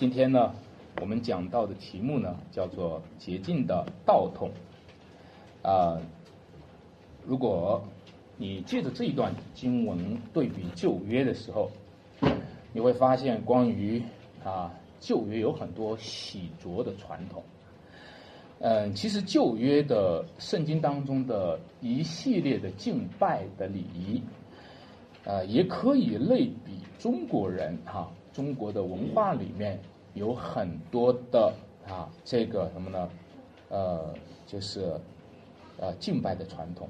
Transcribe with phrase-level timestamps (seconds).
[0.00, 0.54] 今天呢，
[0.98, 4.50] 我们讲到的题目呢，叫做“洁净的道统”。
[5.62, 6.00] 啊，
[7.26, 7.84] 如果
[8.38, 11.70] 你借着这一段经文对比旧约的时候，
[12.72, 14.02] 你会发现关于
[14.42, 17.42] 啊旧约有很多洗濯的传统。
[18.60, 24.22] 嗯，其实旧约的圣经当中的一系列的敬拜的礼仪，
[25.24, 29.78] 呃，也可以类比中国人哈，中国的文化里面
[30.14, 31.52] 有很多的
[31.86, 33.10] 啊，这个什么呢？
[33.68, 34.14] 呃，
[34.46, 35.00] 就是
[35.78, 36.88] 呃敬拜的传统。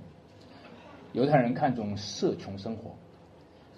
[1.12, 2.91] 犹太人看重社穷生活，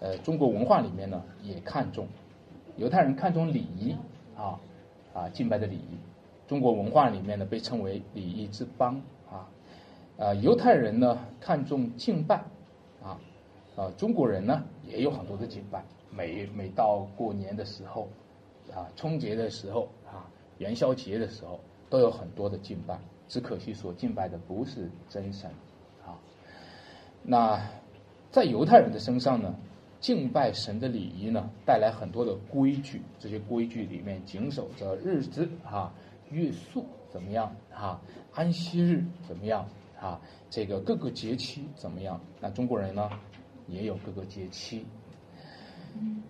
[0.00, 2.06] 呃，中国文化里面呢也看重，
[2.76, 3.96] 犹太人看重礼仪
[4.36, 4.60] 啊
[5.14, 5.98] 啊敬拜的礼仪。
[6.46, 9.00] 中国文化里面呢，被称为礼仪之邦
[9.30, 9.48] 啊，
[10.18, 12.44] 呃，犹太人呢看重敬拜
[13.02, 13.18] 啊，
[13.76, 18.08] 呃，中国人呢也有很多的敬拜，每每到过年的时候
[18.70, 21.58] 啊，春节的时候啊，元宵节的时候，
[21.90, 25.50] 都有很多的敬拜，只可惜所敬拜的不是真神
[26.04, 26.18] 啊。
[27.22, 27.60] 那
[28.30, 29.54] 在犹太人的身上呢，
[30.00, 35.92] 敬拜神的礼仪呢，带来很多的规矩，这些规矩里面谨守着日子啊。
[36.30, 38.00] 月宿怎么样啊？
[38.32, 39.68] 安息日怎么样
[40.00, 40.18] 啊？
[40.48, 42.18] 这个各个节期怎么样？
[42.40, 43.10] 那中国人呢，
[43.68, 44.86] 也有各个节期。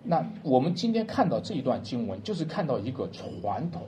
[0.03, 3.81] 那我们今天看到这一段经文，就是看到一个传统，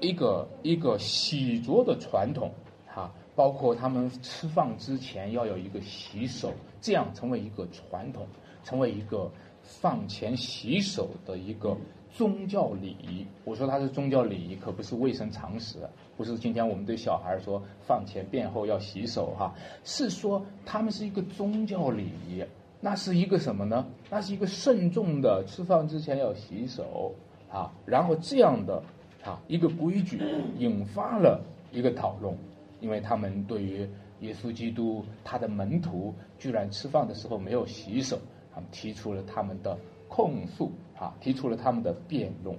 [0.00, 2.50] 一个一个洗濯的传统，
[2.86, 8.26] 哈，包括他们吃饭之前要有一个洗手，这样成为一个传统，
[8.64, 9.30] 成为一个
[9.62, 11.76] 饭前洗手的一个。
[12.12, 15.78] 宗教礼仪，我说它是宗教礼仪，可不是卫生常识，
[16.16, 19.54] 不是今天我们对小孩说饭前便后要洗手哈，
[19.84, 22.42] 是说他们是一个宗教礼仪，
[22.80, 23.86] 那是一个什么呢？
[24.10, 27.14] 那是一个慎重的，吃饭之前要洗手
[27.50, 28.82] 啊，然后这样的
[29.22, 30.20] 啊一个规矩，
[30.58, 32.34] 引发了一个讨论，
[32.80, 33.88] 因为他们对于
[34.20, 38.18] 耶稣基督他的门徒居然吃饭的时候没有洗手，
[38.54, 40.72] 他们提出了他们的控诉。
[41.00, 42.54] 啊，提出了他们的辩论。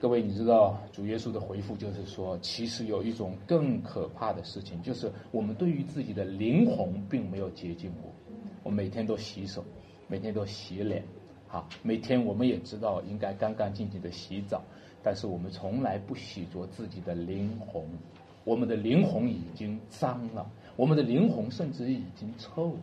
[0.00, 8.10] 各位，你知道主耶稣的回复就是说，其实有一种更可怕的事情，就是我们对于自己的灵魂并没有洁净过。
[8.62, 9.64] 我每天都洗手，
[10.08, 11.02] 每天都洗脸，
[11.50, 14.62] 啊，每天我们也知道应该干干净净的洗澡，
[15.02, 17.82] 但是我们从来不洗濯自己的灵魂。
[18.44, 22.80] 我们的灵魂已经脏了，我们的灵魂甚至已经臭了。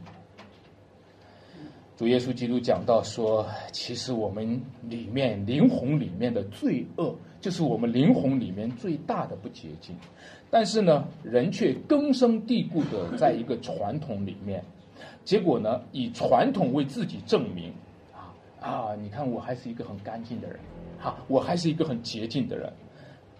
[1.95, 9.95] 主耶稣基督讲到说，其实我们里面灵魂里面的罪恶，就是我们灵魂里面最大的不洁净。
[10.51, 14.63] 但是呢，人却根深蒂固的在一个传统里面，
[15.23, 17.71] 结果呢，以传统为自己证明，
[18.13, 20.59] 啊啊，你看我还是一个很干净的人，
[20.99, 22.71] 哈，我还是一个很洁净的人。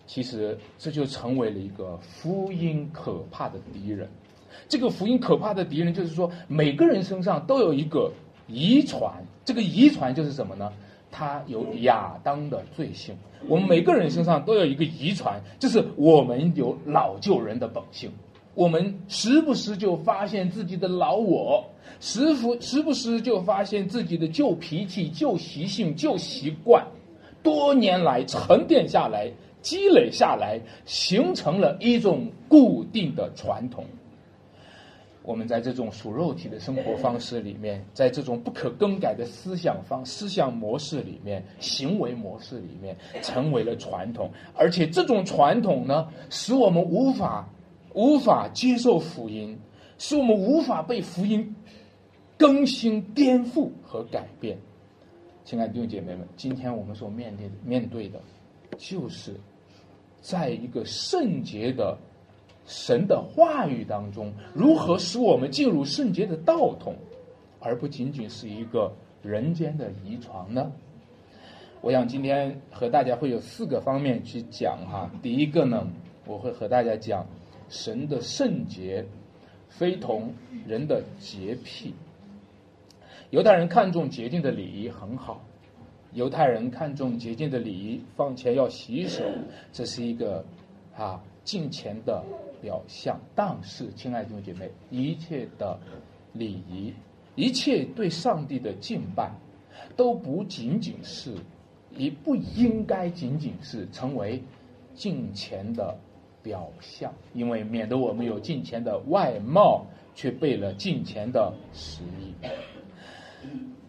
[0.06, 4.09] 其实这就成为了一个福音可怕的敌人。
[4.69, 8.12] 这个福音可怕的敌人就是说，每个人身上都有一个。
[8.50, 10.72] 遗传，这个遗传就是什么呢？
[11.12, 13.13] 它有亚当的罪性。
[13.45, 18.09] 我们每个人身上都有一个遗传，就是我们有老旧人的本性。
[18.57, 21.63] 我们时不时就发现自己的老我，
[22.00, 26.84] 时不时不时就发现自己的旧脾气、旧习性、旧习惯，
[27.44, 29.31] 多年来沉淀下来、
[29.62, 33.85] 积累下来，形成了一种固定的传统。
[35.22, 44.31] 我们在这种属肉体的生活方式里面，在这种不可更改的思想方思想模式里面、行为模式里面，成为了传统。
[44.56, 47.47] 而且这种传统呢，使我们无法
[47.97, 49.58] 无法接受福音，
[49.97, 51.56] 使我们无法被福音
[52.38, 54.56] 更新、颠覆和改变。
[55.44, 58.22] 亲爱的弟兄姐妹们，今天我们所面对面对的，
[58.78, 59.34] 就是
[60.22, 61.97] 在一个圣洁的。
[62.68, 66.94] 神的话语当中，如何使我们进入圣洁的道统，
[67.62, 68.94] 而不仅仅是一个
[69.24, 70.69] 人间的遗传呢？
[71.80, 75.10] 我想今天和大家会有四个方面去讲哈。
[75.22, 75.88] 第一个呢，
[76.25, 77.25] 我会和大家讲
[77.69, 79.06] 神的圣洁
[79.69, 80.34] 非同
[80.66, 81.94] 人的洁癖。
[83.30, 85.42] 犹太人看重洁净的礼仪很好，
[86.14, 89.24] 犹太人看重洁净的礼仪，放前要洗手，
[89.72, 90.44] 这是一个
[90.96, 92.24] 啊敬虔的。
[92.60, 95.80] 表象，但是，亲爱的弟兄姐妹，一切的
[96.34, 96.92] 礼仪，
[97.36, 99.31] 一切对上帝的敬拜，
[99.96, 101.36] 都不仅仅是，
[101.96, 104.42] 也不应该仅仅是成为
[104.96, 105.96] 敬虔的
[106.48, 109.86] 表象，因为免得我们有敬虔的外貌，
[110.16, 112.34] 却背了敬虔的实意。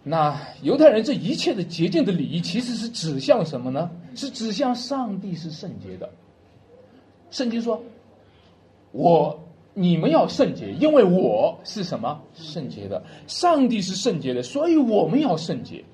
[0.02, 3.88] 那犹太人这一切的洁净的礼仪，其实是指向什么呢？
[4.16, 6.10] 是指向上帝是圣洁的。
[7.30, 7.80] 圣经说
[8.90, 9.38] ：“我
[9.74, 13.00] 你们要圣洁，因为我是什么圣洁的？
[13.28, 15.84] 上帝是圣洁的，所以我们要圣洁。”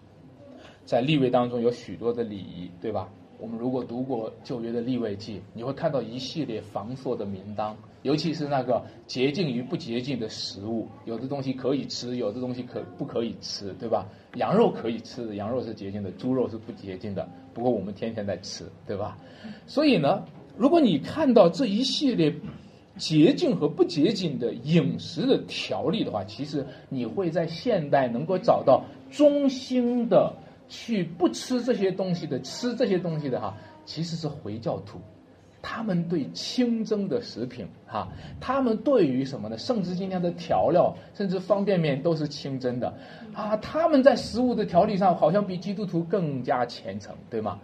[0.86, 3.08] 在立位当中有许多的礼仪，对吧？
[3.44, 14.06] 我们如果读过旧约的立位记，你会看到一系列繁琐的名单，尤其是那个洁净与不洁净的食物，有的东西可以吃，有的东西可不可以吃，对吧？
[14.36, 17.28] 羊肉可以吃，羊肉是洁净的；猪肉是不洁净的。
[17.52, 19.18] 不过我们天天在吃，对吧？
[19.66, 20.24] 所以呢，
[20.56, 22.34] 如果你看到这一系列
[22.96, 30.32] 洁净和不洁净的饮食的条例的话，其实你会在现代能够找到中心的。
[30.68, 34.98] 去不吃这些东西的，吃这些东西的哈，其实是回教徒，
[35.60, 38.08] 他们对清真的食品哈，
[38.40, 39.56] 他们对于什么呢？
[39.58, 42.92] 甚至今天的调料，甚至方便面都是清真的，
[43.32, 47.58] 啊，他们在食物的调理上好像比基督徒更加虔诚，对吗？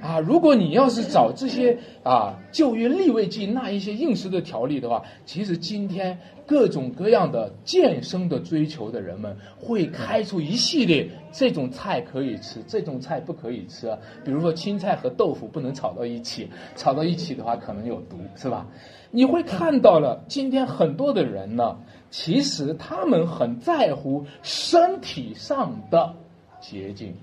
[0.00, 13.96] 啊，如果你要是找这些啊旧约立位记那一些应试的条例的话，其实今天各种各样的健身的追求的人们会开出一系列这种菜可以吃，这种菜不可以吃。
[14.24, 18.66] 比如说青菜和豆腐不能炒到一起，炒到一起的话可能有毒，是吧？
[19.10, 21.76] 你会看到了，今天很多的人呢，
[22.10, 26.14] 其实他们很在乎身体上的
[26.60, 27.14] 洁净。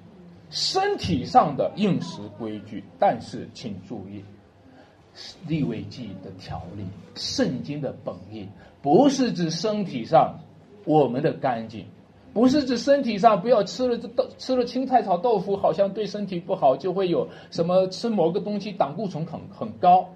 [0.50, 4.24] 身体上的应时规矩，但是请注意，
[5.46, 8.48] 立位记的条例，圣经的本意
[8.82, 10.40] 不是指身体上
[10.86, 11.86] 我们的干净，
[12.38, 20.08] 不是指身体上不要吃了这豆吃了青菜炒豆腐，好像对身体不好，就会有什么吃某个东西胆固醇很很高。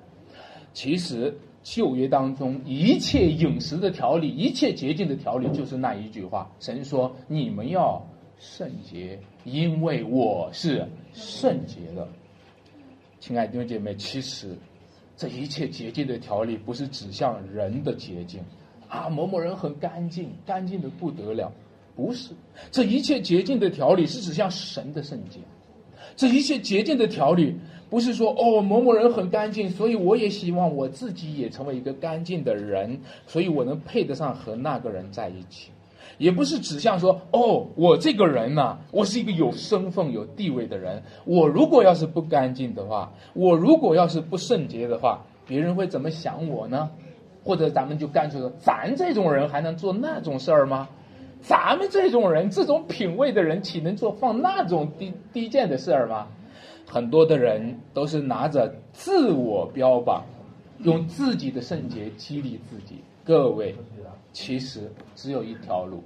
[0.71, 7.99] 其实旧约当中一切饮食的条例，一切洁净的条例，就是那一句话：神说你们要。
[8.37, 12.07] 圣洁，因为我是圣洁的，
[13.19, 14.57] 亲爱的弟兄姐妹，其实
[15.15, 18.41] 这一切洁净的条例不是指向人的洁净
[18.87, 21.51] 啊，某某人很干净，干净的不得了，
[21.95, 22.31] 不是，
[22.71, 25.39] 这一切洁净的条理是指向神的圣洁，
[26.15, 27.55] 这一切洁净的条理
[27.89, 35.71] 不是说哦某某人很干净，所以我也希望我自己也成为一个干净的人，所以我能配得上和那个人在一起。
[36.17, 41.01] 也不是指向说，哦，我这个人呢，我是一个有身份、有地位的人。
[41.25, 46.89] 我如果要是不干净的话，我如果要是不圣洁的话，别人会怎么想我呢？
[47.43, 50.87] 或者咱们就干脆说，咱这种人还能做那种事儿吗？
[51.41, 56.27] 咱们这种人，这种品味的人，岂能做放那种低低贱的事儿吗？
[56.87, 60.23] 很多的人都是拿着自我标榜，
[60.79, 63.01] 用自己的圣洁激励自己。
[63.23, 63.75] 各位。
[64.33, 66.01] 其实只有一条路，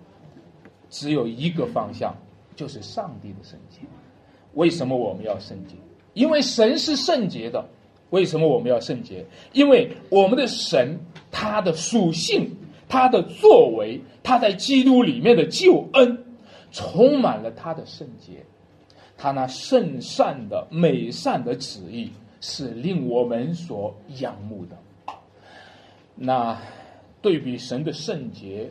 [0.89, 2.11] 只有一个方向，
[2.55, 3.81] 就是上帝的圣洁。
[4.55, 5.75] 为什么我们要圣洁？
[6.15, 7.63] 因为神是圣洁的。
[8.09, 9.23] 为什么我们要圣洁？
[9.53, 10.97] 因为我们的神，
[11.29, 12.49] 他的属性、
[12.95, 16.18] 他的作为、他在基督里面的救恩，
[16.71, 18.45] 充满了他的圣洁。
[19.18, 24.77] 他那圣善的美善的旨意，是令我们所仰慕的。
[26.15, 26.57] 那。
[27.21, 28.69] 对比神的圣洁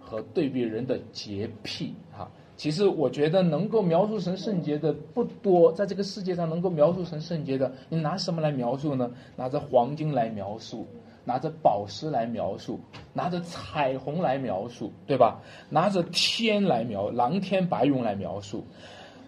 [0.00, 9.08] 和对比人的洁癖，哈，其实我觉得能够描述神圣洁的不多，在这个世界上能够描述神圣洁的，你拿什么来描述呢？
[9.36, 10.84] 拿着黄金来描述，
[11.24, 12.80] 拿着宝石来描述，
[13.12, 15.40] 拿着彩虹来描述，对吧？
[15.70, 18.64] 拿着天来描，蓝天白云来描述。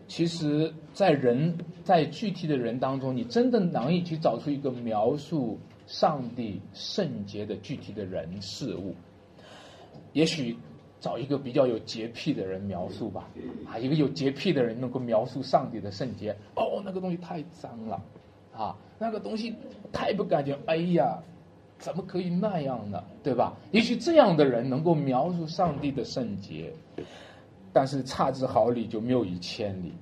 [0.07, 5.59] 其实，在人在具体的人当中，你真的难以去找出一个描述。
[5.87, 8.95] 上帝圣洁的具体的人事物，
[10.15, 10.57] 也许
[10.99, 13.29] 找一个比较有洁癖的人描述吧。
[13.71, 16.35] 啊，一个有洁癖的人能够描述上帝的圣洁。
[16.57, 18.03] 哦，那个东西太脏了，
[18.57, 19.55] 啊，那个东西
[19.93, 20.57] 太不干净。
[20.65, 21.23] 哎呀，
[21.85, 23.05] 怎么可以那样呢？
[23.23, 23.53] 对吧？
[23.73, 26.73] 也许这样的人能够描述上帝的圣洁，
[27.75, 29.93] 但是差之毫厘就谬以千里。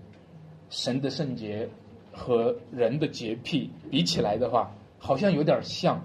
[0.71, 1.69] 神的圣洁
[2.13, 4.71] 和人的洁癖比起来的话。
[5.05, 6.01] 好像有点像，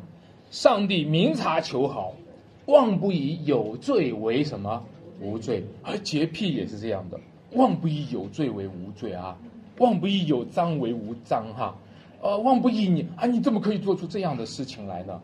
[0.49, 2.15] 上帝明察秋毫，
[2.65, 4.83] 妄不以有罪为什么
[5.21, 7.19] 无罪，而洁癖也是这样的，
[7.51, 9.37] 妄不以有罪为无罪啊，
[9.77, 11.75] 妄不以有脏为无脏哈，
[12.23, 15.21] 呃，妄不以你啊，你怎么可以做出这样的事情来呢？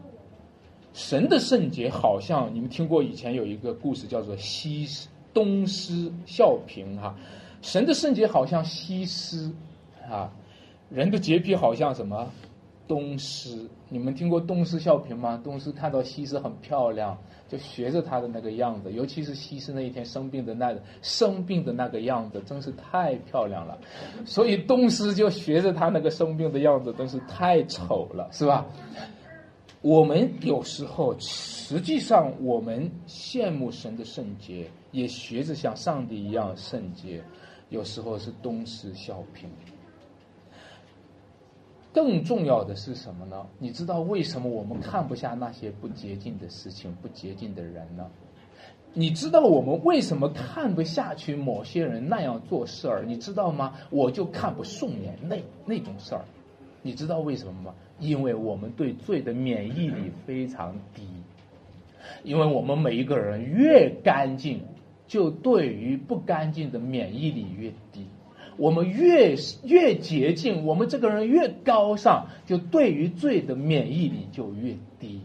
[0.94, 7.16] 神的圣洁好像你们听过以前有一个故事叫做西施东施效颦哈，
[7.62, 9.52] 神的圣洁好像西施
[10.08, 10.32] 啊，
[10.92, 12.32] 人的洁癖好像什么？
[12.88, 15.42] 东施，你们听过东施效颦吗？
[15.44, 23.76] 东施看到西施很漂亮，就学着她的那个样子，尤其是西施那一天生病的那生病的那个样子，真是太漂亮了。
[24.26, 28.66] 所以东施就学着她那个生病的样子，真是太丑了，是吧？
[29.84, 37.22] 我们有时候实际上我们羡慕神的圣洁，也学着像上帝一样圣洁，
[37.68, 39.46] 有时候是东施效颦。
[41.92, 43.46] 更重要的是什么呢？
[43.60, 48.10] 你知道为什么我们看不下那些不洁净的事情、不洁净的人呢？
[48.94, 53.04] 你知道我们为什么看不下去某些人那样做事儿？
[53.06, 53.74] 你知道吗？
[53.90, 56.24] 我就看不顺眼那那种事儿。
[56.82, 57.76] 你知道为什么吗？
[58.04, 61.04] 因为我们对罪的免疫力非常低。
[62.24, 64.62] 因为我们每一个人越干净，
[65.08, 68.08] 就对于不干净的免疫力越低。
[68.56, 75.22] 我们越越洁净，我们这个人越高尚，就对于罪的免疫力就越低。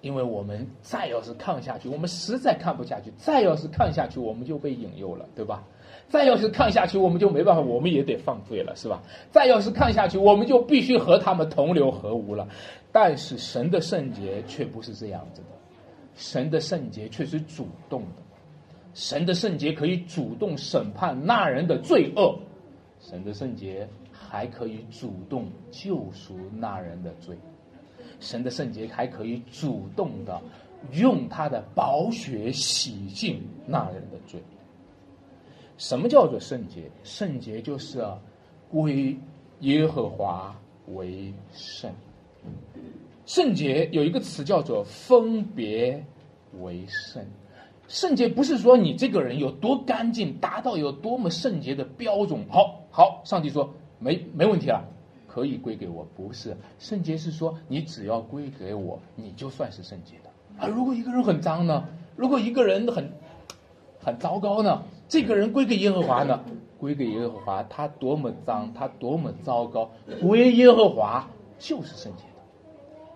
[0.00, 5.64] 因为我们再要是看下去，我们实在看不下去；再要是看下去，我们就被引诱了，对吧？
[6.08, 9.02] 再要是看下去，我们就没办法，我们也得犯罪了，是吧？
[9.30, 12.46] 再要是看下去，我们就必须和他们同流合污了。
[12.92, 15.48] 但是神的圣洁却不是这样子的，
[16.14, 18.22] 神的圣洁却是主动的。
[18.94, 22.38] 神的圣洁可以主动审判那人的罪恶，
[23.00, 27.36] 神的圣洁还可以主动救赎那人的罪，
[28.20, 30.40] 神的圣洁还可以主动的
[30.92, 34.40] 用他的宝血洗净那人的罪。
[35.76, 36.90] 什么叫做圣洁？
[37.02, 38.04] 圣洁就是
[38.70, 39.16] 归
[39.60, 40.54] 耶和华
[40.94, 41.90] 为圣。
[43.26, 46.04] 圣洁有一个词叫做分别
[46.60, 47.24] 为圣。
[47.88, 52.44] 圣洁不是说你这个人有多干净，达到有多么圣洁的标准。
[52.48, 54.82] 好，好，上帝说没没问题了，
[55.26, 56.06] 可以归给我。
[56.16, 60.30] 不是圣洁是说你只要归给我，你就算是圣洁的。
[60.64, 61.84] 啊，如果一个人很脏呢？
[62.16, 63.10] 如果一个人很
[64.00, 64.82] 很糟糕呢？
[65.08, 66.40] 这个人归给耶和华呢？
[66.78, 72.42] 归给耶和华，他多么脏，他多么糟糕，归耶和华就是圣洁的。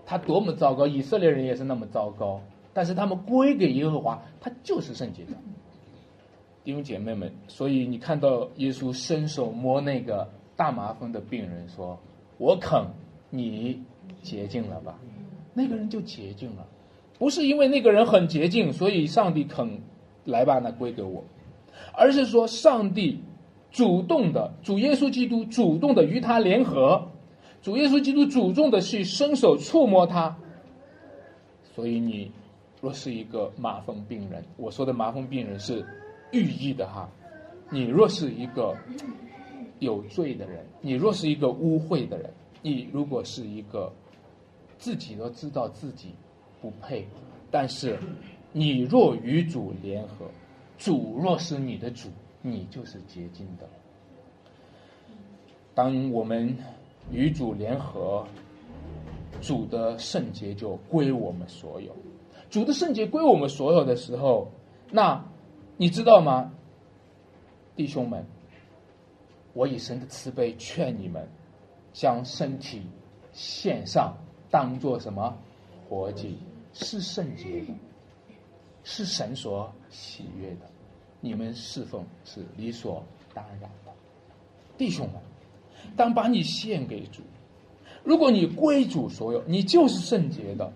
[0.06, 2.40] 他多么糟糕，以色列人也是那么糟糕。
[2.72, 5.32] 但是他们归给耶和华，他就是圣洁的，
[6.64, 7.30] 弟兄姐妹们。
[7.48, 11.98] 所以你看到耶稣伸手摸那个大麻风的病人，说
[12.38, 12.80] ：“我肯，
[13.30, 13.82] 你
[14.22, 14.98] 洁净了吧。”
[15.52, 16.64] 那个人就洁净了，
[17.18, 19.80] 不是因为那个人很洁净，所以上帝肯
[20.24, 21.24] 来吧那归给我，
[21.92, 23.20] 而是说上帝
[23.70, 27.08] 主动的，主耶稣基督主动的与他联合，
[27.62, 30.36] 主耶稣基督主动的去伸手触摸他，
[31.74, 32.30] 所以你。
[32.80, 35.84] 若是一个麻风病人，我说的麻风病人是
[36.30, 37.10] 寓意的哈。
[37.70, 38.72] 你若是一个
[39.80, 42.32] 有罪的人，你若是一个污秽的人，
[42.62, 43.92] 你如果是一个
[44.78, 46.14] 自己都知道自己
[46.62, 47.04] 不配，
[47.50, 47.98] 但是
[48.52, 50.26] 你若与主联合，
[50.78, 52.08] 主若是你的主，
[52.40, 53.68] 你就是洁净的。
[55.74, 56.56] 当我们
[57.10, 58.26] 与主联合，
[59.40, 61.94] 主的圣洁就归我们所有。
[62.48, 64.50] 主的圣洁归我们所有的时候，
[64.90, 65.22] 那
[65.76, 66.52] 你知道吗，
[67.76, 68.24] 弟兄们？
[69.54, 71.28] 我以神的慈悲劝你们，
[71.92, 72.82] 将身体
[73.32, 74.16] 献上，
[74.50, 75.36] 当做什么
[75.88, 76.38] 活祭？
[76.72, 77.74] 是圣洁的，
[78.84, 80.66] 是神所喜悦的。
[81.20, 83.04] 你们侍奉是理所
[83.34, 83.68] 当然的，
[84.76, 85.20] 弟兄们。
[85.96, 87.22] 当把你献给主，
[88.04, 90.72] 如果你归主所有，你就是圣洁的，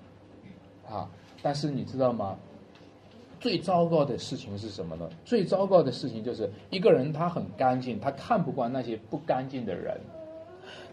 [0.88, 1.08] 啊。
[1.42, 2.38] 但是你知道吗？
[3.40, 5.08] 最糟糕的事情是什么呢？
[5.24, 10.00] 最糟糕的事情就是一个人他很干净，他看不惯那些不干净的人，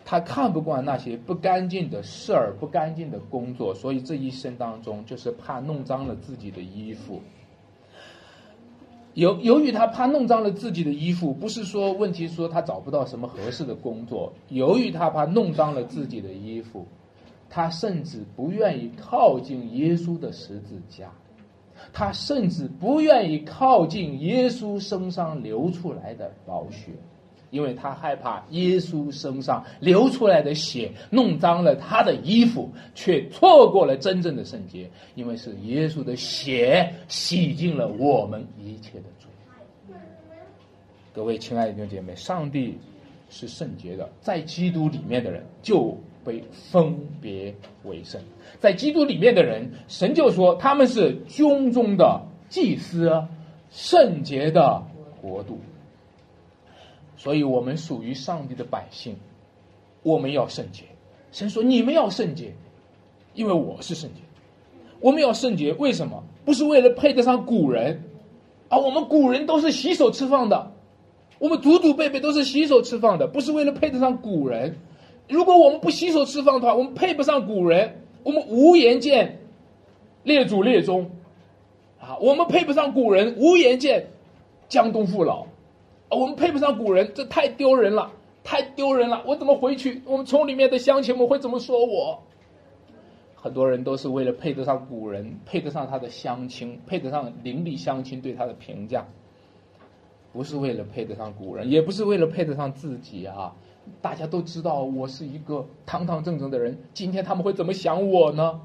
[0.04, 7.22] 他看不惯那些不干净的事儿、不干净的工作，所以这一生当中就是怕弄脏了自己的衣服。
[9.14, 16.86] 由由于他怕弄脏了自己的衣服，不是说问题说他找不到什么合适的工作，由于他怕弄脏了自己的衣服。
[17.52, 21.12] 他甚至不愿意靠近耶稣的十字架，
[21.92, 26.92] 他甚至不愿意靠近耶稣身上流出来的宝血，
[27.50, 39.96] 因为他害怕耶稣身上流出来的血弄脏了他的衣服，却错过了真正的圣洁，因为是耶稣的血洗净了我们一切的罪。
[41.14, 42.78] 各位亲爱的弟兄姐妹，上帝
[43.30, 45.98] 是圣洁的，在基督里面的人就。
[46.22, 48.22] 被分别为圣，
[48.60, 53.10] 在基督里面的人，神就说他们是军中的祭司，
[53.72, 54.84] 圣洁的
[55.22, 55.58] 国度。
[57.20, 59.18] 所以，我们属于上帝的百姓，
[60.04, 60.86] 我们要圣洁，
[61.34, 62.54] 神说你们要圣洁，
[63.34, 64.22] 因为我是圣洁。
[65.02, 66.24] 我们要圣洁，为什么？
[66.46, 68.02] 不是为了配得上古人，
[68.70, 70.72] 啊，我们古人都是洗手吃饭的，
[71.40, 74.78] 我们祖祖辈辈都是洗手吃饭的，不是为了配得上古人。
[75.28, 79.42] 如果我们不洗手吃饭的话，我们配不上古人，我们无颜见。
[80.24, 81.12] 列祖列宗，
[82.00, 84.08] 啊，我们配不上古人，无颜见。
[84.70, 85.48] 江东父老，
[86.10, 88.12] 我们配不上古人，这太丢人了，
[88.44, 89.24] 太丢人了！
[89.26, 90.02] 我怎么回去？
[90.06, 92.24] 我们村里面的乡亲们会怎么说我？
[93.36, 99.06] 很多人都是为了配得上古人，配得上他的乡亲，配得上邻里乡亲对他的评价，
[100.34, 103.56] 不是为了配得上古人，也不是为了配得上自己啊！
[104.02, 108.60] 大家都知道我是一个堂堂正正的人，今天他们会怎么想我呢？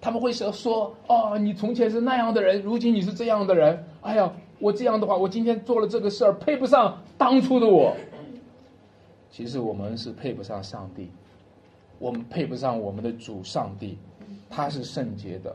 [0.00, 3.84] 他们会说说哦，你从前是那样的人，如今你是这样的人。
[4.00, 7.94] 哎呀，我这样的话，我今天做了这个事儿，配不上当初的我。
[9.30, 11.10] 其实我们是配不上上帝，
[11.98, 13.96] 我们配不上我们的主上帝。
[14.50, 15.54] 他是圣洁的。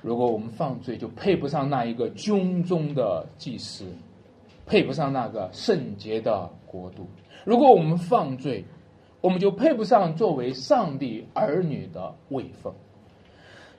[0.00, 3.84] 如果我们犯罪，就配不上那一个军中的祭司，
[4.64, 7.06] 配不上那个圣洁的国度。
[7.44, 8.64] 如果我们犯罪，
[9.20, 12.72] 我们就配不上作为上帝儿女的位分。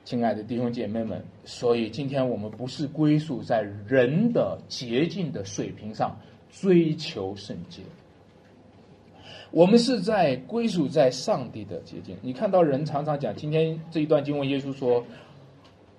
[0.08, 6.16] 亲爱的弟兄姐妹们，所以今天我们不是归宿在人的洁净的水平上
[6.50, 7.82] 追求圣洁。
[9.50, 12.16] 我们是在归属在上帝的洁净。
[12.22, 15.04] 你看到人常常讲，今天这一段经文，耶稣说：“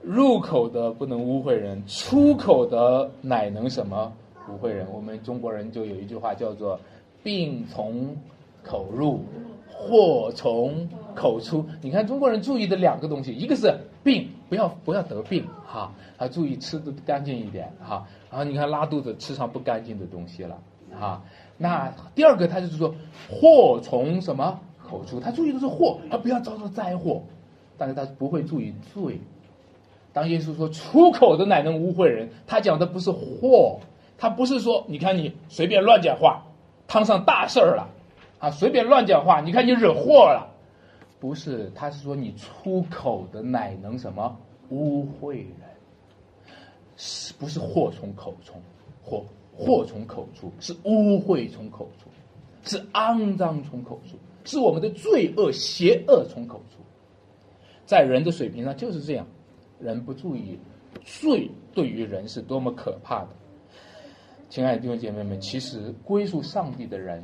[0.02, 4.12] 入口的不能污秽人，出口的乃能什么
[4.50, 6.80] 污秽人？”我们中国人就有一句话叫做
[7.22, 8.18] “病从
[8.64, 9.20] 口入，
[9.80, 11.66] 祸从口出”。
[11.82, 18.06] 你看中国人注意的两个东西，一个是病，不要不要得病哈，啊，注意吃的干净一点哈。
[18.30, 20.58] 然后你看拉肚子，吃上不干净的东西了
[21.00, 21.22] 哈。
[21.58, 22.94] 那第二个，他就是说，
[23.30, 25.20] 祸从什么口出？
[25.20, 27.22] 他注意的是祸，而不要遭受灾祸。
[27.78, 29.22] 但是他不会注意罪。
[30.12, 33.80] 当耶稣说出口的乃能污秽人，他讲的不是祸，
[34.18, 36.44] 他不是说你看你随便乱讲话，
[36.88, 37.88] 摊上大事儿了，
[38.40, 40.50] 啊，随便乱讲话，你看你惹祸了，
[41.20, 45.46] 不是，他是说你出口的乃能什么污秽人，
[46.96, 48.54] 是不是祸从口出？
[49.04, 49.24] 祸。
[49.62, 52.10] 祸从口出，是污秽从口出，
[52.64, 56.78] 是肮脏从口出，是我们的罪恶、邪恶从口出。
[57.86, 59.28] 在人的水平上就是这样，
[59.78, 60.58] 人不注意
[61.04, 63.30] 罪对于人是多么可怕的。
[64.48, 67.22] 亲爱的弟兄姐妹们，其实归属上帝的人，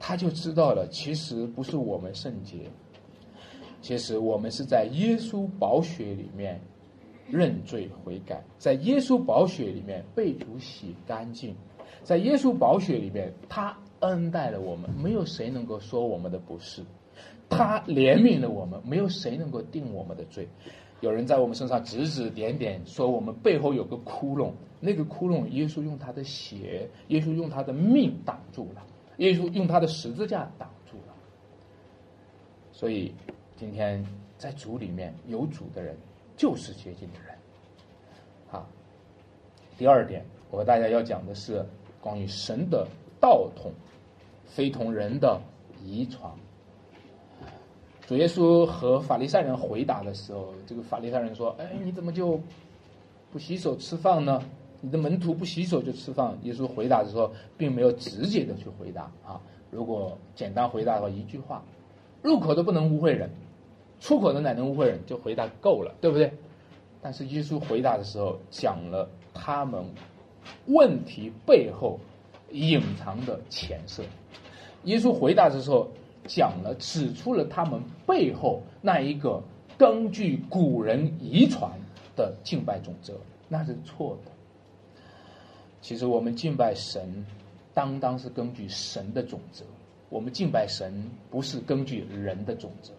[0.00, 2.68] 他就知道了，其实不是我们圣洁，
[3.80, 6.60] 其实我们是在耶稣宝血里面。
[7.32, 11.54] 认罪悔改，在耶稣宝血里面被主洗干净，
[12.02, 16.82] 在耶稣宝血里面，他恩待了我们，没有谁能够说我们的不是，
[17.48, 20.48] 他怜悯了我们，没有谁能够定我们的罪。
[20.98, 28.84] 有人在我们身上指指点点，说我们背后有个窟窿，那个窟窿，耶稣用他的血，耶稣用他的命挡住了，
[29.20, 31.14] 耶稣用他的十字架挡住了。
[32.72, 33.14] 所以，
[33.56, 34.04] 今天
[34.36, 35.96] 在主里面有主的人。
[36.36, 37.36] 就是洁净的人，
[38.50, 38.66] 啊。
[39.76, 41.62] 第二点，我和大家要讲的是
[42.00, 42.88] 关于神的
[43.20, 43.70] 道统，
[44.46, 45.38] 非同人的
[45.84, 46.32] 遗传。
[48.06, 52.40] 主耶稣和法利赛人回答的时候，这个法利赛人说：“哎，你怎么就
[53.30, 54.42] 不洗手吃饭呢？
[54.80, 59.40] 你的门徒不洗手就吃饭？”耶稣回答的时候，并没有直接的去回答啊。
[59.70, 61.62] 如果简单回答的话，一句话：
[62.22, 63.30] 入口都不能污秽人。
[64.00, 66.32] 出口的乃能污秽人，就回答够了，对不对？
[67.02, 69.84] 但是耶稣回答的时候，讲了他们
[70.66, 71.98] 问题背后
[72.50, 74.02] 隐藏的浅色。
[74.84, 75.86] 耶稣回答的时候，
[76.26, 79.42] 讲了指出了他们背后那一个
[79.76, 81.70] 根据古人遗传
[82.16, 83.14] 的敬拜准则，
[83.48, 84.30] 那是错的。
[85.80, 87.24] 其实我们敬拜神，
[87.74, 89.64] 当当是根据神的准则。
[90.08, 90.92] 我们敬拜神
[91.30, 92.92] 不是根据人的准则。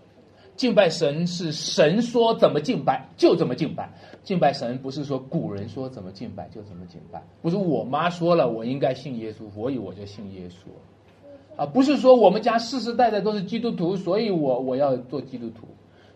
[0.55, 3.89] 敬拜神是神说怎么敬拜就怎么敬拜，
[4.21, 15.65] 敬拜神不是说古人说怎么敬拜就怎么敬拜，不是我妈说了我应该信耶稣，所以我就信耶稣，啊，不是说我们家世世代代都是基督徒，所以我我要做基督徒，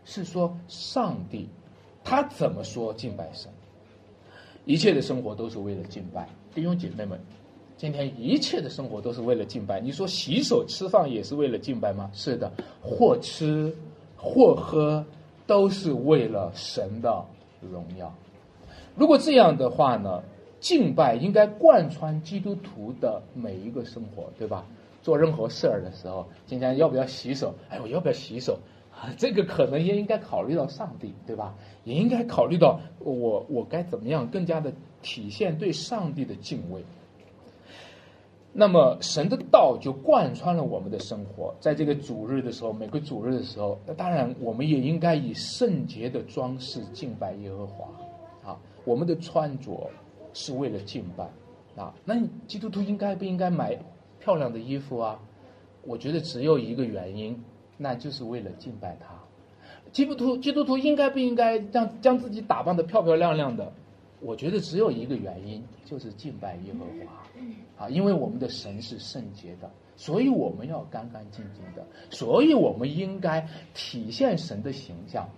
[0.04, 1.48] 是说上帝
[2.04, 3.50] 他怎么说敬拜神，
[4.66, 7.20] 一切的生活都是为了敬拜，弟兄姐妹们，
[7.76, 12.10] 今天一切的生活都是为了敬拜，你说洗手吃饭也是为了敬拜吗？
[12.14, 13.76] 是的，或吃。
[14.18, 15.06] 或喝
[15.46, 17.24] 都是为了神的
[17.62, 18.12] 荣耀。
[18.96, 20.24] 如果这样的话呢，
[20.60, 24.66] 敬拜应该贯穿基督徒的每一个生活，对吧？
[25.04, 27.54] 做任何事儿的时候，今天要不要洗手？
[27.70, 28.58] 哎，我要不要洗手？
[28.92, 31.54] 啊，这个可能也应该考虑到上帝，对吧？
[31.84, 34.74] 也应该考虑到我我该怎么样更加的
[35.06, 36.84] 体现对上帝的敬畏。
[38.52, 48.50] 那么神的道就贯穿了我们的生活，在这个主日的时候，每个主日的时候，那当然我们也应该以圣洁的装饰敬拜耶和华。
[48.50, 49.88] 啊，我们的穿着
[50.34, 51.30] 是为了敬拜。
[51.76, 53.78] 啊，那基督徒应该不应该买
[54.20, 55.20] 漂亮的衣服啊？
[55.84, 57.40] 我觉得只有一个原因，
[57.78, 59.14] 那就是为了敬拜他。
[59.92, 63.72] 基督徒基督徒应该不应该将将自己打扮的漂漂亮亮的？
[64.26, 67.86] 我觉得只有一个原因，就是敬拜耶和华。
[67.86, 75.30] 啊，因为我们的神是圣洁的，所以我们要干干净净的，所以我们应该体现神的形象。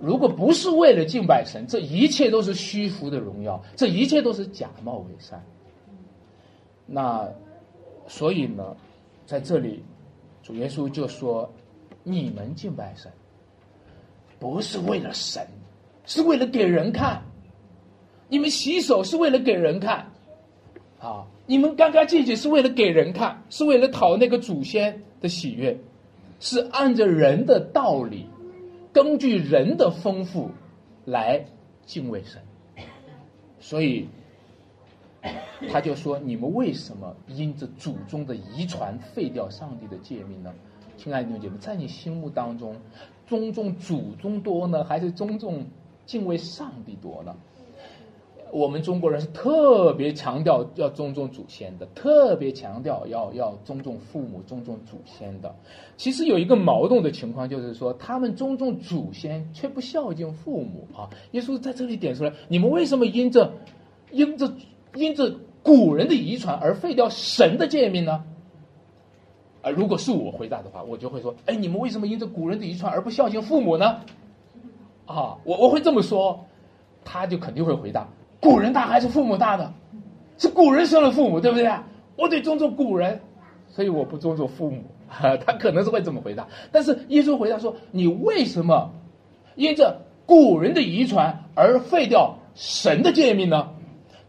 [0.00, 5.40] 如果不是为了敬拜神，这一切都是虚浮的荣耀，这一切都是假冒伪善。
[6.84, 7.30] 那，
[8.08, 8.76] 所以呢，
[9.24, 9.84] 在这里，
[10.42, 11.48] 主耶稣就说
[12.02, 13.12] ：“你们敬拜神，
[14.38, 15.46] 不是为了神，
[16.06, 17.22] 是为了给人看。
[18.28, 20.12] 你们洗手是为了给人看，
[21.00, 25.78] 啊，你们干干净净是为了给人看，是为了讨那个祖先的喜悦，
[26.40, 28.26] 是按着人的道理，
[28.92, 30.50] 根据人的丰富
[31.04, 31.44] 来
[31.84, 32.40] 敬畏神。
[33.60, 34.08] 所以。”
[35.68, 40.54] 他就说：“你们为什么因着祖宗的遗传废掉上帝的诫命呢？
[40.96, 42.76] 亲爱的弟兄姐妹，在你心目当中，
[43.26, 45.66] 尊重祖宗多呢，还是尊重
[46.04, 47.34] 敬畏上帝多呢？
[48.52, 55.54] 我们中国人是特别强调要尊重祖先的，特别强调要要尊重父母、尊重祖先的。
[55.96, 61.10] 其实有一个矛盾的情况，就是说他们尊重祖先，却不孝敬父母啊。
[61.32, 63.52] 耶稣在这里点出来：你们为什么因着
[64.10, 64.52] 因着？”
[64.96, 65.30] 因着
[65.62, 68.24] 古人的遗传而废掉神的诫命呢？
[69.60, 74.00] 啊，如果是我回答的话，我就会说：哎，你们为什么因着古人的遗传而不孝敬父母呢？
[75.04, 76.46] 啊，我我会这么说，
[77.04, 78.08] 他就肯定会回答：
[78.40, 79.72] 古人大还是父母大的？
[80.38, 81.70] 是古人生了父母，对不对？
[82.16, 83.20] 我得尊重古人，
[83.68, 84.82] 所以我不尊重父母。
[85.08, 88.90] 他可能是会这么回答，但是耶稣回答说：你为什么
[89.54, 89.96] 因着
[90.26, 93.68] 古人的遗传而废掉神的诫命呢？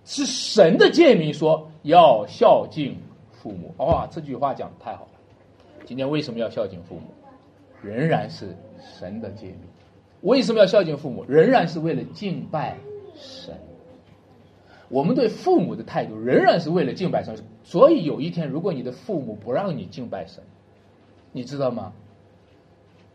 [0.05, 2.95] 是神的诫命，说要孝敬
[3.31, 3.73] 父母。
[3.77, 5.09] 哇，这句话讲的太好了。
[5.83, 7.01] 今天为什么要孝敬父母？
[7.81, 9.59] 仍然是神的诫命。
[10.21, 11.25] 为什么要孝敬父母？
[11.27, 12.77] 仍然是为了敬拜
[13.15, 13.53] 神。
[14.89, 17.35] 我们对父母的态度仍然是为了敬拜神。
[17.63, 20.43] 所以有一天，如果你的父母不让你敬拜神，
[21.31, 21.93] 你知道吗？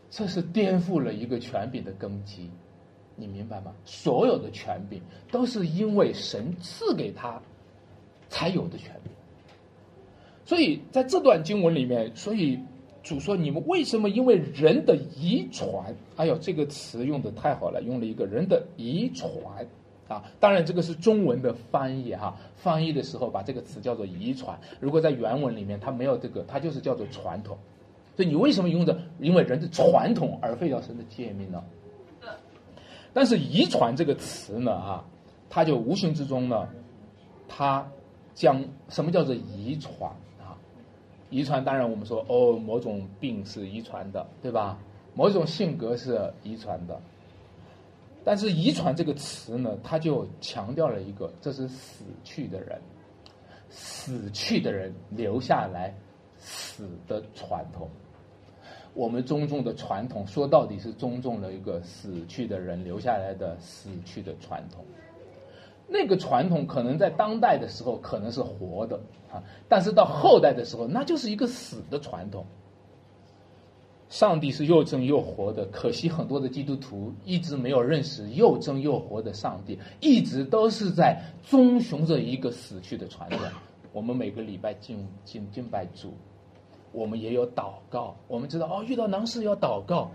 [0.09, 2.49] 这是颠覆了一个权柄的根基。
[3.15, 3.73] 你明白吗？
[3.85, 7.41] 所有的权柄都是因为神赐给他
[8.27, 9.11] 才有的权柄。
[10.45, 12.59] 所以在这段经文里面，所以
[13.01, 19.29] 主说：“你们为什么因为人的遗传？”哎呦，这个词用的太好了，用了一个人的遗传
[20.13, 20.23] 啊。
[20.39, 22.37] 当然，这个是中文的翻译哈。
[22.55, 24.59] 翻译的时候把这个词叫做遗传。
[24.79, 27.57] 如果在原文里面它没有这个，它就是叫做传统。
[28.15, 31.63] 所以你为什么用的因为人的传统而废掉神的诫命呢？
[33.11, 35.05] 但是“遗传”这个词呢，啊，
[35.49, 36.67] 它就无形之中呢，
[37.47, 37.87] 它
[38.33, 40.57] 将什么叫做遗传啊？
[41.29, 44.79] 遗传当然我们说哦，某种病是遗传的，对吧？
[45.13, 46.99] 某种性格是遗传的。
[48.23, 52.79] 但是“遗传”这个词呢，它就强调了一个，这是死去的人，
[53.69, 55.93] 死去的人留下来
[56.37, 57.89] 死的传统。
[58.93, 64.85] 我们尊重的传统，说到底是尊重了一个死去的人留下来的死去的传统。
[65.87, 68.95] 那个传统可能在当代的时候可能是活的
[69.31, 72.45] 啊，但是到后代的时候，那就是一个死的传统。
[74.13, 83.39] 上帝是又真又活的，可惜很多的基督徒一直没有认识又真又活的上帝，一直都是在遵循着一个死去的传统。
[83.91, 86.13] 我们每个礼拜敬敬敬拜主。
[86.91, 90.11] 我们也有祷告，我们知道哦，遇到难事要祷告，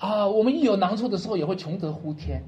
[0.00, 2.42] 啊，我们一有难处的时候也会穷则呼天。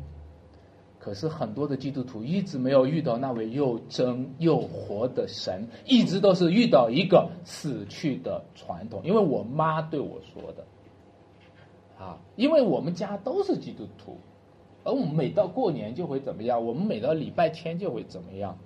[0.98, 9.00] 可是很多的基督徒一直没有遇到那位又真又活的神，一直都是遇到一个死去的传统。
[9.04, 10.66] 因为我妈对我说的，
[11.98, 14.18] 啊，因为我们家都是基督徒，
[14.84, 18.56] 而我们每到过年就会怎么样，我们每到礼拜天就会怎么样，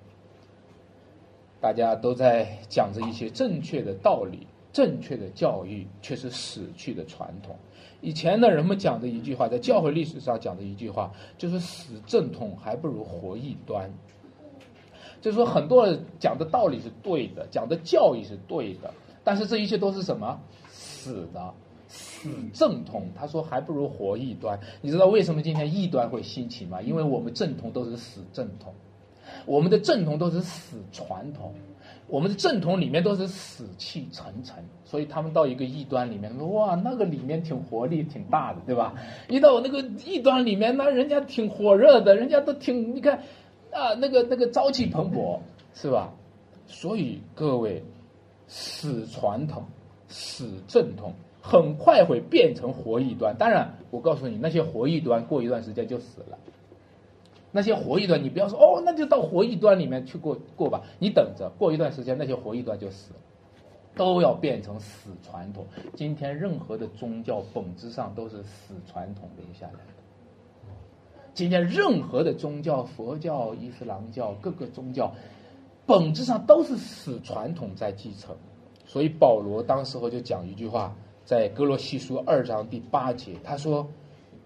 [1.60, 4.46] 大家都在讲着一些正确的道理。
[4.72, 7.54] 正确的教育却是死去的传统。
[8.00, 13.92] 以前的人们讲的一句话，在教会历史上讲的一句话，就是“死正统还不如活异端”。
[15.20, 20.40] 就是说，很多人讲的道理是对的，讲的教义是对的，但是这一切都是什么？
[20.70, 21.52] 死的，
[21.92, 23.06] 死正统。
[23.14, 24.58] 他说还不如活异端。
[24.80, 26.80] 你知道为什么今天异端会兴起吗？
[26.80, 28.72] 因为我们正统都是死正统，
[29.44, 31.52] 我们的正统都是死传统。
[32.08, 38.94] 我们的正统里面都是死气沉沉，所以他们到一个异端里面，哇，那个里面挺活力挺大的，对吧？
[39.28, 43.18] 一到那个异端里面，那人家挺火热的，人家都挺，你看，
[43.70, 45.38] 啊，那个那个朝气蓬勃，
[45.74, 46.12] 是吧？
[46.66, 47.82] 所以各位，
[48.46, 49.64] 死传统、
[50.08, 53.36] 死正统，很快会变成活异端。
[53.36, 56.38] 当然，我告诉你，那些活异端过一段时间就死了。
[57.50, 60.82] 那些活异端，你不要说哦，那就到活异端里面去过过吧。
[61.00, 63.20] 你等着，过一段时间那些活异端就死了，
[63.94, 65.66] 都要变成死传统。
[65.94, 69.92] 今天任何的宗教本质上都是死传统留下来的。
[71.34, 75.12] 今天任何的宗教，佛教、伊斯兰教，各个宗教
[75.84, 78.36] 本质上都是死传统在继承。
[78.86, 80.94] 所以保罗当时候就讲一句话，
[81.24, 83.88] 在哥罗西书二章第八节，他说：“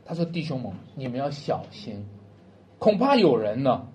[0.04, 2.06] 他说弟兄们，你们要小心。”
[2.78, 3.86] 恐怕有人呢，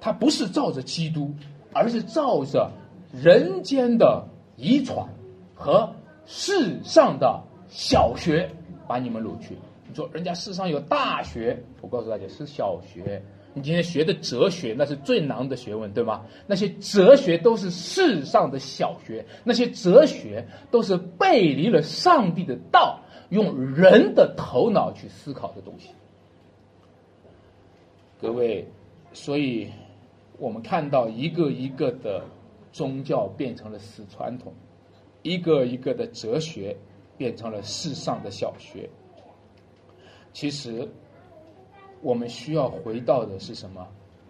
[0.00, 1.32] 他不是照着基督，
[1.72, 2.70] 而是照着
[3.12, 4.26] 人间的
[4.56, 5.08] 遗传
[5.54, 5.88] 和
[6.26, 8.50] 世上的小学
[8.88, 9.56] 把你们掳去。
[9.88, 13.22] 你说人家世上有大学，我告诉大家是小学。
[13.54, 16.26] 你今天学的哲学那是最难的学问，对吗？
[16.46, 25.90] 那些哲学都是世上的小学，那些哲学都是背离了上帝的道，用人的头脑去思考的东西。
[28.20, 28.66] 各位，
[29.12, 29.70] 所以
[30.38, 32.24] 我们看到一个一个的
[32.72, 34.52] 宗教变成了死传统，
[35.22, 36.76] 一个一个的哲学
[37.16, 38.90] 变成了世上的小学。
[40.32, 40.88] 其实，
[42.04, 43.84] 我们需要回到的是什么？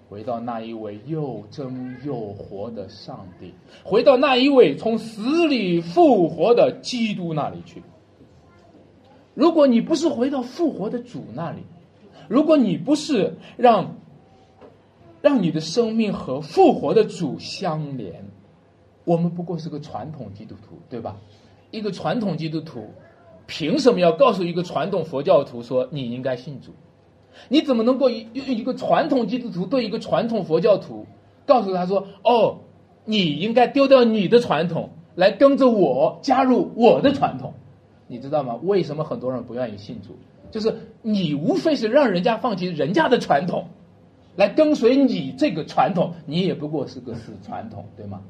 [0.09, 7.83] 回到那一位又真又活的上帝，回到那一位从死里复活的基督那里去。
[9.35, 11.63] 如果你不是回到复活的主那里，
[12.29, 13.97] 如果你不是让，
[15.21, 18.25] 让你的生命和复活的主相连，
[19.05, 21.17] 我们不过是个传统基督徒，对吧？
[21.73, 22.89] 一个传统基督徒，
[23.49, 26.73] 凭什么要告诉一个传统佛教徒说你应该信主？
[27.49, 31.07] 你怎么能够一一个传统基督徒对一个传统佛教徒
[31.47, 32.59] 告诉他说：“哦，
[33.05, 37.53] 你应该丢掉你的传统，来跟着我加入我的传统？”
[38.07, 38.59] 你知道吗？
[38.63, 40.17] 为什么很多人不愿意信主？
[40.51, 43.67] 就是你无非是让人家放弃人家的传统，
[44.37, 48.21] 来跟随你这个传统，你也不过是个死传统，对吗？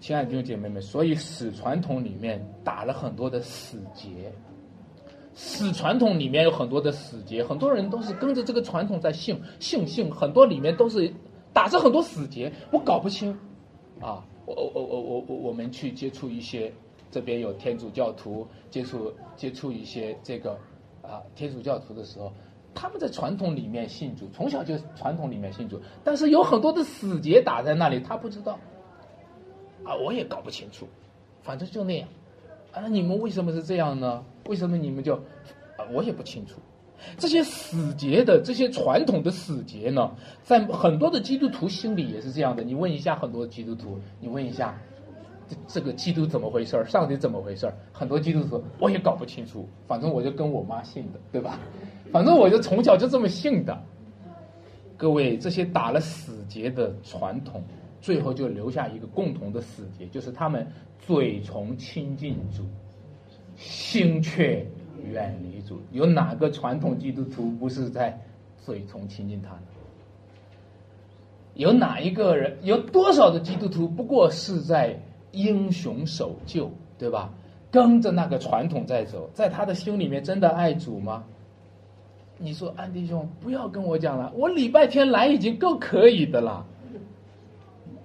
[0.00, 4.32] 亲爱的弟兄姐妹们，所以死传统里面打了很多的死结，
[5.34, 11.12] 死传统里面有很多的死结，很多人都是跟着这个传统在信信信，很多里面都是
[11.52, 13.32] 打着很多死结，我搞不清
[14.00, 16.72] 啊，我我我我我我们去接触一些。
[17.10, 20.52] 这边有天主教徒接触接触一些这个
[21.02, 22.32] 啊天主教徒的时候，
[22.74, 28.58] 他们在传统里面信主，从小就传统里面信主，但是有很多的死结打在那里，他不知道
[29.84, 30.88] 啊，我也搞不清楚，
[31.42, 32.08] 反正就那样
[32.72, 32.88] 啊。
[32.88, 34.24] 你们为什么是这样呢？
[34.48, 35.14] 为什么你们就
[35.76, 35.86] 啊？
[35.92, 36.60] 我也不清楚。
[37.18, 40.10] 这些死结的这些传统的死结呢，
[40.42, 42.62] 在很多的基督徒心里也是这样的。
[42.62, 44.78] 你问一下很多基督徒，你问一下。
[45.48, 51.58] 这这个基督怎么回事儿上帝怎么回事儿很多基督徒我也搞不清楚，反正我就跟我妈信的，对吧？
[52.12, 53.76] 反正我就从小就这么信的。
[54.96, 57.60] 各位，这些打了死结的传统，
[58.02, 60.66] 最后就留下一个共同的死结，就是他们
[60.98, 62.62] 嘴从亲近主，
[63.56, 64.66] 心却
[65.10, 65.80] 远离主。
[65.92, 68.20] 有哪个传统基督徒不是在
[68.58, 69.62] 嘴从亲近他呢？
[71.54, 72.58] 有哪一个人？
[72.62, 75.00] 有多少的基督徒不过是在？
[75.34, 77.32] 英雄守旧，对吧？
[77.70, 81.24] 跟着那个传统在走，在他的心里面真的爱主吗？
[82.36, 86.66] 你说安迪兄，不要跟我讲了，我礼拜天来已经够可以的了。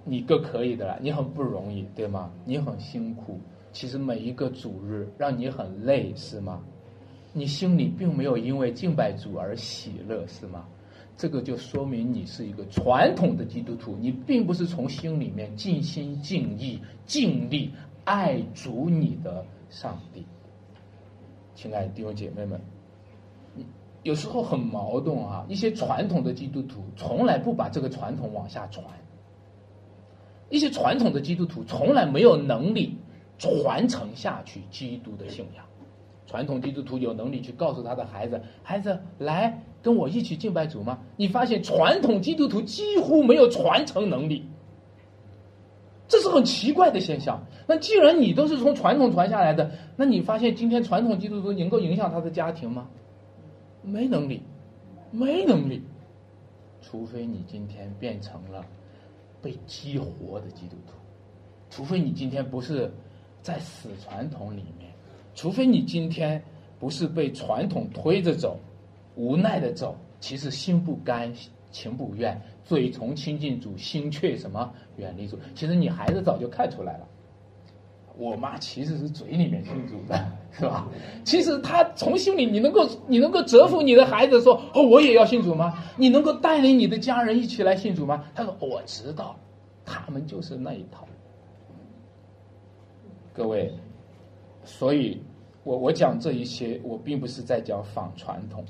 [0.07, 2.31] 你够可以的了，你很不容易，对吗？
[2.45, 3.39] 你很辛苦，
[3.73, 6.63] 其实每一个主日让你很累，是吗？
[7.33, 10.65] 你心里并没有因为敬拜主而喜乐，是吗？
[11.17, 17.71] 这个就说明你是一个传统的基督徒，你并不是从心里面尽心尽意尽力
[18.05, 20.25] 爱主你的上帝。
[21.55, 22.61] 亲爱的弟兄姐妹们，
[24.03, 25.43] 有时候很矛盾啊！
[25.49, 28.85] 一些传统的基督徒从来不把这个传统往下传，
[30.49, 32.97] 一些传统的基督徒从来没有能力
[33.37, 35.65] 传承下去基督的信仰。
[36.25, 44.45] 传统基督徒有能力去告诉他的孩子：“孩子，来跟我一起敬拜主吗？”你发现传统基督徒几乎没有传承能力，
[46.09, 47.41] 这是很奇怪的现象。
[47.65, 52.89] 那既然你都是从传统传下来的，那你发现今天传统基督徒能够影响他的家庭吗？
[53.81, 54.41] 没能力，
[55.11, 55.81] 没能力。
[56.81, 58.65] 除非你今天变成了
[59.41, 60.93] 被激活的基督徒，
[61.69, 62.91] 除非你今天不是
[63.41, 64.91] 在死传统里面，
[65.35, 66.41] 除非你今天
[66.79, 68.59] 不是被传统推着走，
[69.15, 71.31] 无奈的走，其实心不甘
[71.71, 75.37] 情不愿，嘴从亲近主，心却什么远离主。
[75.53, 77.07] 其实你孩子早就看出来了。
[78.17, 80.87] 我妈其实是嘴里面信主的，是吧？
[81.23, 88.25] 其实她从心里，你能够你能够折服你的孩子说：“哦，我也要信主吗？”你能够带领你的家人一起来信主吗？
[88.33, 89.35] 他说：“我知道，
[89.85, 91.07] 他们就是那一套。”
[93.33, 93.71] 各位，
[94.65, 95.21] 所以
[95.63, 98.65] 我我讲这一些，我并不是在讲反传统，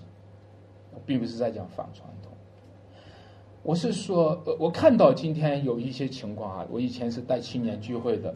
[0.93, 2.33] 我并不是在讲反传统，
[3.63, 8.35] 我是说，呃，我看到今天有一些情况啊，我以前是带青年聚会的。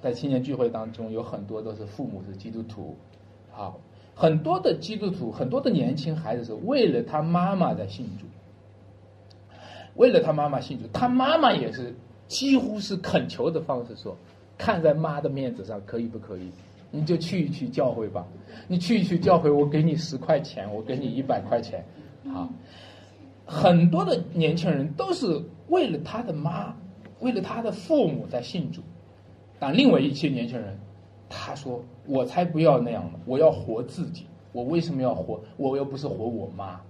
[0.00, 2.96] 在青年聚会当中，有很多都是父母是基督徒，
[3.50, 3.80] 好，
[4.14, 8.24] 很多的基督徒，很多的年轻孩子是为了他妈妈在信主，
[9.96, 11.92] 为了他妈妈信主，他妈妈也是
[12.28, 14.16] 几乎是恳求的方式说，
[14.56, 16.48] 看在妈的面子上，可以不可以？
[16.92, 18.24] 你就去一去教会吧，
[18.68, 21.84] 你去一去教会，我给你十块钱，我给你一百块钱，
[22.32, 22.48] 好，
[23.44, 26.74] 很多的年轻人都是为了他的妈，
[27.18, 28.80] 为了他的父母在信主。
[29.58, 30.78] 但另外一些年轻人，
[31.28, 34.26] 他说：“我才不要那样的，我要活自己。
[34.52, 35.40] 我为什么要活？
[35.56, 36.80] 我又不是活我妈，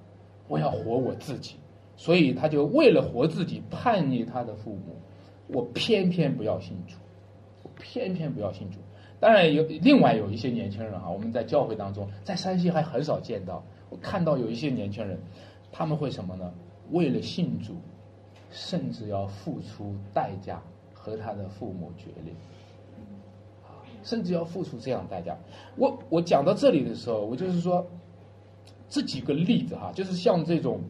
[0.47, 1.57] 我要活我自己。
[1.97, 4.95] 所以他就为了活自己，叛逆他的父母。
[5.49, 6.95] 我偏偏不要信主，
[7.63, 8.79] 我偏偏不要信主。
[9.19, 13.65] 当然有另外有一些年轻人啊，我们在教会当中，在山西还很少见到。
[13.91, 15.19] 我看到有一些年轻人，
[15.73, 16.53] 他们会什么呢？
[16.93, 17.75] 为了信主，
[18.51, 22.33] 甚至要付出代价和他的父母决裂。”
[24.09, 25.37] 甚至要付出这样代价。
[25.77, 27.87] 我我讲到这里的时候，我就是说，
[28.89, 30.81] 这几个例子哈，就是像这种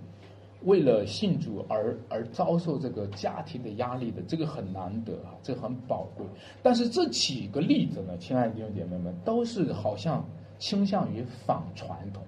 [0.62, 6.24] 为了信主而而遭受这个家庭的压力的，这个很难得啊，这很宝贵。
[6.62, 10.24] 但是这几个例子呢，亲爱的弟兄姐妹们，都是好像
[10.60, 12.22] 倾向于反传统，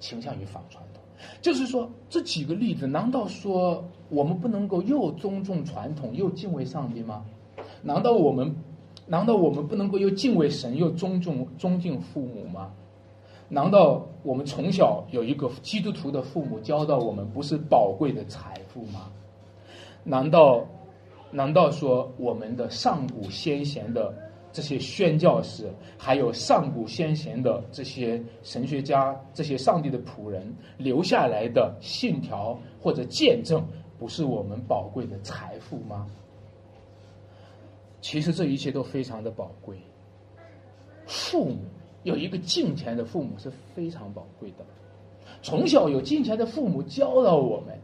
[0.00, 1.02] 倾向于反传统。
[1.42, 7.26] 就是说，这几个例子，难道说我们不能够又尊重传统又敬畏上帝吗？
[7.82, 8.56] 难道我们？
[9.06, 12.70] 难道我们不能够又敬畏神又尊重尊敬父母吗？
[13.48, 19.10] 难道我们从小有一个基督徒的父母教导我们不是宝贵的财富吗？
[20.04, 20.66] 难道
[21.30, 24.14] 难道说我们的上古先贤的
[24.52, 33.62] 这些宣教士，还有上古先贤的这些神学家、这些上帝的仆人留下来的信条或者见证，
[33.98, 36.06] 不是我们宝贵的财富吗？
[38.02, 39.78] 其实这一切都非常的宝贵。
[41.06, 41.58] 父母
[42.02, 44.64] 有一个敬虔的父母是非常宝贵的。
[45.40, 47.78] 从小有敬虔的父母教导我们，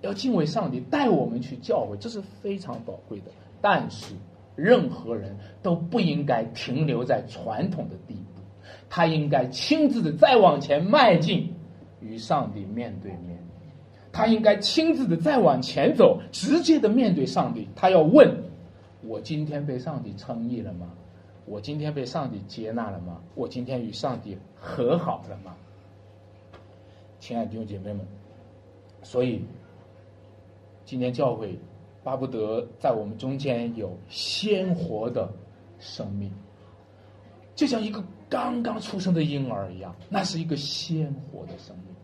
[0.00, 3.26] 要敬畏上帝，带我们去教会，这是非常宝贵的。
[3.60, 4.14] 但是，
[4.56, 8.40] 任何人都不应该停留在传统的地步，
[8.88, 11.54] 他应该亲自的再往前迈进，
[12.00, 13.38] 与上帝面对面。
[14.10, 17.68] 他应该亲自的再往前走，直接的面对上帝。
[17.76, 18.49] 他要问。
[19.02, 20.90] 我今天被上帝称义了吗？
[21.46, 23.20] 我今天被上帝接纳了吗？
[23.34, 25.56] 我今天与上帝和好了吗？
[27.18, 28.06] 亲爱的弟兄姐妹们，
[29.02, 29.44] 所以
[30.84, 31.58] 今天教会
[32.02, 35.30] 巴不得在我们中间有鲜活的
[35.78, 36.32] 生命，
[37.54, 41.94] 就像一个刚刚出生的婴儿一样，那是一个鲜活的生命。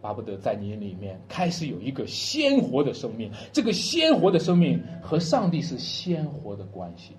[0.00, 7.14] 巴不得在你里面开始有一个鲜活的生命，这个鲜活的生命和上帝是鲜活的关系，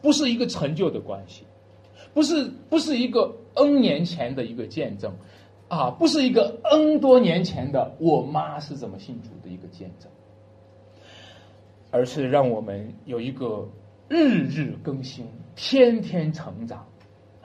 [0.00, 1.44] 不是一个成就的关系，
[2.14, 5.12] 不是不是一个 N 年前的一个见证，
[5.68, 10.08] 啊，不是一个 N 多年前的我妈是怎么信主的一个见证，
[11.90, 13.68] 而是让我们有一个
[14.08, 16.86] 日日更新、天天成长，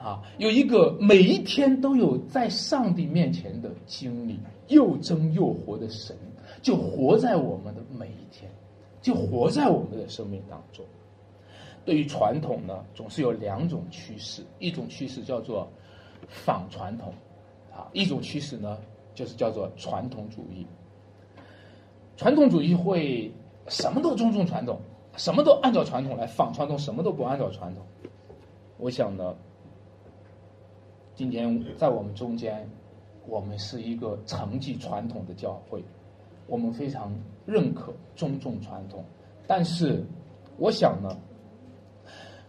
[0.06, 4.38] 啊，有一个每一天都有在上帝面前的经历。
[4.68, 6.16] 又真又活的神，
[6.60, 8.50] 就活在我们的每一天，
[9.00, 10.84] 就活在我们的生命当中。
[11.84, 15.68] 对于传统呢，总是有两种趋势，一种趋势叫做
[16.26, 17.14] 仿传统，
[17.72, 18.76] 啊，一种趋势呢
[19.14, 20.66] 就是叫做传统主义。
[22.16, 23.32] 传统主义会
[23.68, 24.80] 什么都尊重传统，
[25.16, 27.84] 什么都按照传统来，仿传统什么都不按照传统。
[28.78, 29.32] 我想呢，
[31.16, 32.68] 今天在我们中间。
[33.28, 35.82] 我们是一个承继传统的教会，
[36.46, 37.12] 我们非常
[37.44, 39.04] 认可、尊重传统，
[39.48, 40.00] 但是
[40.58, 41.08] 我想呢，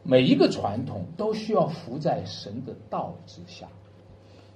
[0.03, 3.68] 每一个传统都需要服在神的道之下。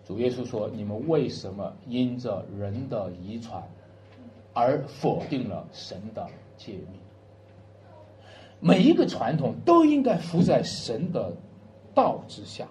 [0.06, 3.64] 主耶稣说：“你们为什么因着人的遗传
[4.54, 7.00] 而否定了神的诫命？”
[8.62, 11.34] 每一个传统都应该服在神的
[11.96, 12.68] 道之下，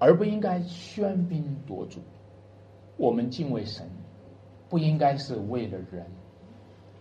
[0.00, 2.00] 而不应该喧宾夺主。
[2.96, 3.88] 我们敬畏神，
[4.68, 6.04] 不应该是为了人，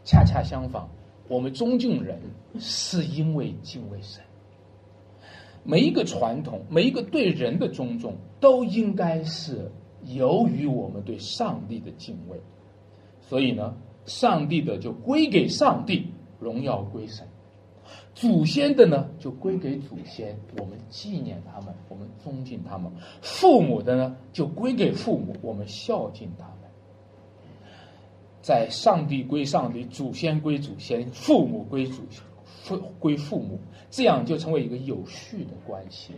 [0.03, 0.87] 恰恰相反，
[1.27, 2.19] 我们尊敬人
[2.59, 4.21] 是因为敬畏神。
[5.63, 9.71] 每一个传统，每一个对人的尊重，都应该是
[10.05, 12.39] 由于我们对上帝的敬畏。
[13.21, 13.75] 所以呢，
[14.05, 17.25] 上帝的就归给上帝，荣耀归神；
[18.13, 26.55] 祖先的呢，就归给祖先，我们纪念他们，我们尊敬他们；父母的呢，就归给父母，我们孝敬他们。
[28.41, 32.03] 在上帝归上帝，祖先归祖先，父母归祖
[32.45, 33.59] 父归父母，
[33.89, 36.13] 这样就成为一个有序的关系。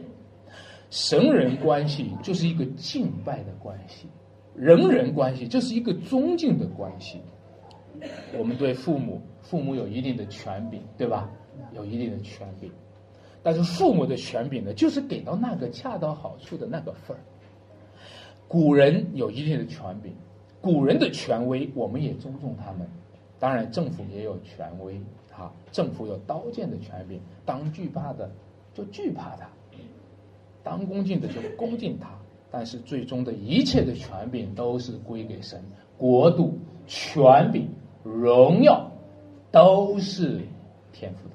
[0.90, 4.08] 神人关系就是一个敬拜的关系，
[4.56, 7.22] 人人关系就是一个尊敬的关系。
[8.38, 11.30] 我们对父母，父母有一定的权柄，对吧？
[11.74, 12.72] 有一定的权柄，
[13.44, 17.20] 但是父母的权柄呢，就是给到那个恰到好处的那个份儿。
[18.48, 20.14] 古人有一定的权柄，
[20.60, 22.88] 古人的权威，我们也尊重他们。
[23.40, 25.00] 当然，政府也有权威。
[25.34, 28.30] 啊，政府有刀剑的权柄，当惧怕的
[28.74, 29.50] 就惧怕他，
[30.62, 32.10] 当恭敬的就恭敬他。
[32.52, 35.64] 但是最终的一切的权柄都是归给神，
[35.98, 37.70] 国度、权柄、
[38.04, 38.92] 荣耀
[39.52, 40.42] 都是
[40.92, 41.31] 天赋。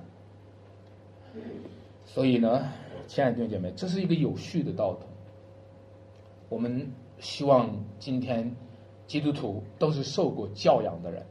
[2.16, 2.72] 所以呢，
[3.06, 5.02] 亲爱的弟兄姐妹，这是一个有序的道统。
[6.48, 8.56] 我们希望今天
[9.06, 11.22] 基督徒都是受过教养的人，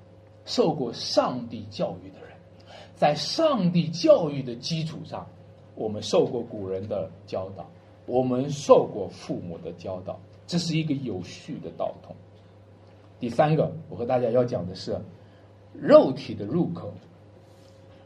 [0.45, 2.38] 受过上帝教育的人。
[2.95, 5.27] 在上帝教育的基础上，
[5.73, 7.65] 我们受过古人的教导，
[8.05, 12.15] 我们受过父母的教导，这是一个有序的道统。
[13.19, 14.95] 第三个，我和大家要讲的是，
[15.73, 16.93] 肉体的入口，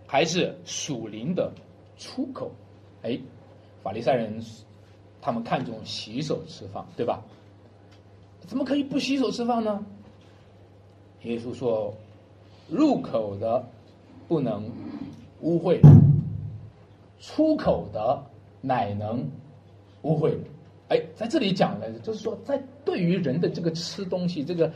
[0.07, 1.51] 还是属灵的
[1.97, 2.49] 出口？
[3.03, 3.19] 哎，
[3.83, 4.41] 法利赛人
[5.21, 7.21] 他们看重洗手吃饭，对吧？
[8.47, 9.83] 怎么可以不洗手吃饭呢？
[11.23, 11.93] 耶稣说，
[12.69, 13.65] 入口的。
[14.29, 14.63] 不能
[15.41, 15.81] 污秽，
[17.19, 18.23] 出口的
[18.61, 19.27] 乃能
[20.03, 20.37] 污秽。
[20.89, 24.71] 哎，在这里讲的，就是说，在对于人的这个吃东西，这个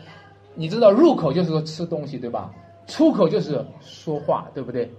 [0.56, 2.52] 你知道，入口就是说吃东西，对吧？
[2.88, 4.92] 出口就是说话，对不对？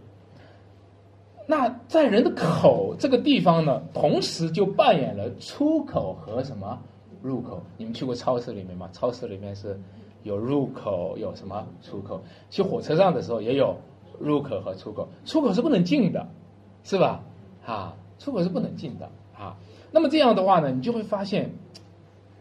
[1.47, 6.78] 那在人的口这个地方呢，同时就扮演了出口和什么
[7.22, 7.62] 入口。
[7.76, 8.88] 你们去过超市里面吗？
[8.92, 9.78] 超市里面是
[10.22, 12.22] 有入口，有什么出口？
[12.51, 13.76] 去火车上的时候也有。
[14.20, 16.24] 入口和出口，出口是不能进的，
[16.84, 17.20] 是吧？
[17.66, 19.57] 啊，出口是不能进的啊。
[19.90, 21.51] 那么这样的话呢，你就会发现，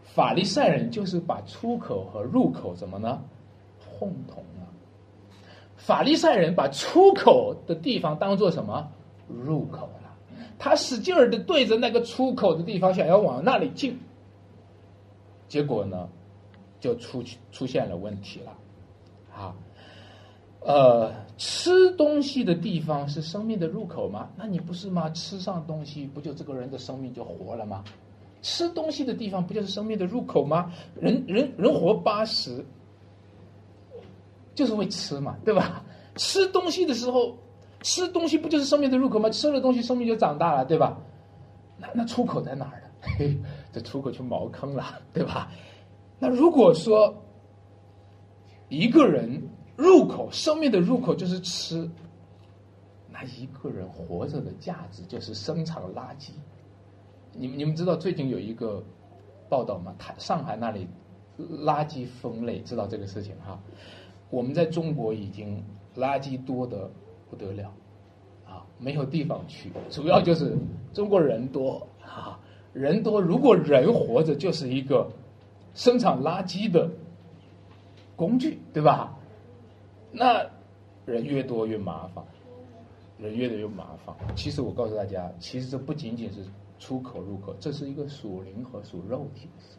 [0.04, 3.20] 法利赛人就是把出口和入口怎么呢，
[3.90, 4.63] 混同了。
[5.84, 8.90] 法利赛人把出口的地方当做什么
[9.28, 10.16] 入口了？
[10.58, 14.00] 他使劲儿的对着那个出口的地方想要往那里进，
[15.46, 16.08] 结果呢，
[16.80, 17.22] 就出
[17.52, 18.56] 出现了问题了，
[19.36, 19.54] 啊。
[20.60, 24.30] 呃，吃东西的地方是生命的入口吗？
[24.38, 25.10] 那你不是吗？
[25.10, 27.84] 吃上东西，不就这个人的生命就活了吗？
[28.40, 30.72] 吃东西的地方不就是生命的入口吗？
[30.98, 32.64] 人人人活八十，
[34.54, 35.84] 就是为吃嘛， 对吧？
[36.16, 37.36] 吃东西的时候，
[37.82, 39.28] 吃东西不就是生命的入口吗？
[39.30, 40.98] 吃了东西，生命就长大了，对吧？
[41.78, 42.88] 那那出口在哪儿呢？
[43.18, 43.36] 嘿，
[43.72, 45.50] 这出口就茅坑了， 对吧？
[46.18, 47.14] 那如果说
[48.68, 49.42] 一个人。
[49.76, 51.90] 入口，生命的入口就是吃。
[53.10, 56.30] 那一个人活着的价值就是生产垃圾。
[57.32, 58.80] 你们你们知道最近有一个
[59.48, 59.92] 报道吗？
[59.98, 60.86] 台上海那里
[61.36, 63.58] 垃圾分类，知道这个事情哈？
[64.34, 65.62] 我们在中国已经
[65.96, 66.90] 垃圾多的
[67.30, 67.72] 不得了
[68.44, 69.70] 啊，没有地方去。
[69.88, 70.56] 主要就是
[70.92, 72.36] 中国人多啊，
[72.72, 75.08] 人多，如果人活着就是一个
[75.72, 76.90] 生产垃圾的
[78.16, 79.16] 工具，对吧？
[80.10, 80.44] 那
[81.06, 82.24] 人越多越麻烦，
[83.18, 84.14] 人越多越麻烦。
[84.34, 86.40] 其实我告诉大家，其实这不仅仅是
[86.80, 89.78] 出口入口，这是一个属灵和属肉体的事。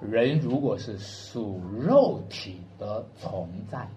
[0.00, 3.88] 人如果是属肉体的存在，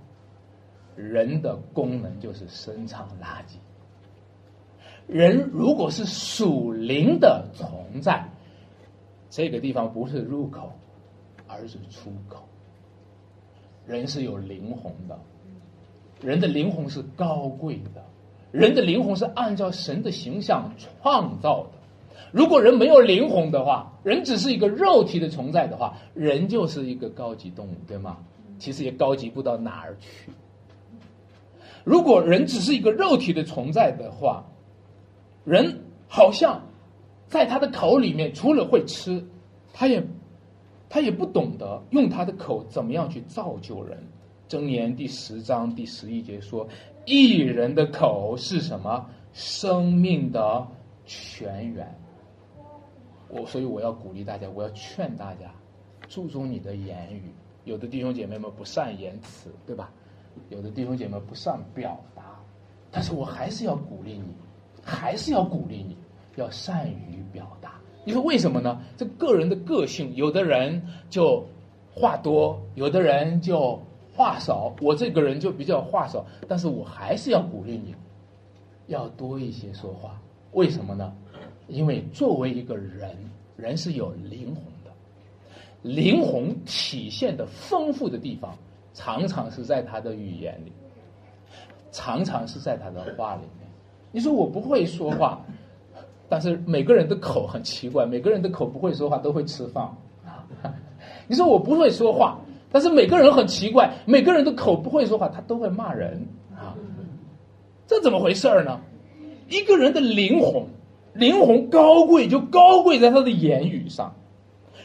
[0.96, 3.58] 人的功能就是生产垃圾；
[5.08, 8.30] 人如果是属灵的存在，
[9.30, 10.72] 这个地方不是入口，
[11.48, 12.44] 而是出口。
[13.86, 15.20] 人是有灵魂的，
[16.22, 18.06] 人的灵魂是高贵的，
[18.52, 21.79] 人的灵魂是按照神的形象创造的。
[22.32, 28.18] 如果人没有灵魂的话，人只是一个肉体的存在的话，人就是一个高级动物，对吗？
[28.60, 30.32] 其实也高级不到哪儿去。
[31.84, 34.44] 如果人只是一个肉体的存在的话，
[35.44, 36.62] 人好像
[37.28, 39.26] 在他的口里面除了会吃，
[39.74, 40.06] 他也
[40.90, 43.98] 他也不懂得用他的口怎么样去造就人。
[44.50, 46.68] 箴言第十章第十一节说
[47.06, 49.06] ：“一人的口是什么？
[49.32, 50.68] 生命的
[51.06, 51.88] 泉源。”
[53.30, 55.52] 我所以我要鼓励大家，我要劝大家
[56.08, 57.24] 注重你的言语。
[57.66, 59.92] 有的弟兄姐妹们不善言辞，对吧？
[60.50, 62.40] 有的弟兄姐妹不善表达，
[62.90, 64.34] 但是我还是要鼓励你，
[64.84, 65.96] 还是要鼓励你，
[66.36, 67.80] 要善于表达。
[68.06, 68.82] 你说为什么呢？
[68.98, 71.46] 这个人的个性，有的人就
[71.94, 73.80] 话多，有的人就
[74.16, 74.74] 话少。
[74.82, 77.94] 我这个人就比较话少，但是我还是要鼓励你，
[78.88, 80.20] 要多一些说话。
[80.54, 81.14] 为什么呢？
[81.70, 83.16] 因为作为一个人，
[83.56, 84.92] 人是有灵魂的，
[85.84, 88.56] 灵魂体现的丰富的地方，
[88.94, 90.72] 常常是在他的语言里，
[91.92, 93.70] 常常是在他的话里面。
[94.12, 95.40] 你说我不会说话，
[96.28, 99.88] 但是每个人的口很奇怪，每个人的口不会说话都会吃饭。
[101.28, 102.40] 你说我不会说话，
[102.72, 106.20] 但是每个人很奇怪，每个人的口不会说话，他都会骂人
[106.56, 106.76] 啊，
[107.86, 108.82] 这怎么回事儿呢？
[109.48, 110.66] 一个人的灵魂。
[111.14, 114.16] 灵魂高贵就高贵在他的言语上，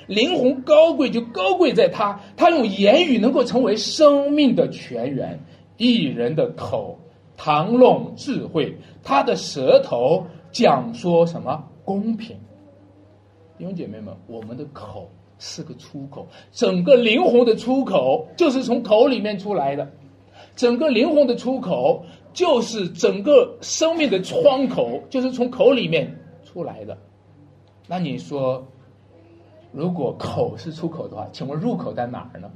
[0.07, 5.39] 灵魂高贵就高贵在他，他用言语能够成为生命的泉源。
[5.77, 6.99] 一人的口
[7.37, 12.37] 谈论智慧，他的舌头讲说什么公平。
[13.59, 19.91] 弟兄姐妹们，我们的口是个出口，整个灵魂的出口就是从口里面出来的，
[20.57, 22.05] 整个灵魂的出口。
[22.35, 26.15] 就是整个生命的窗口，就是从口里面
[26.45, 26.99] 出来的。
[27.87, 28.67] 那你说，
[29.73, 32.51] 如果口是出口的话，请问入口在哪儿呢？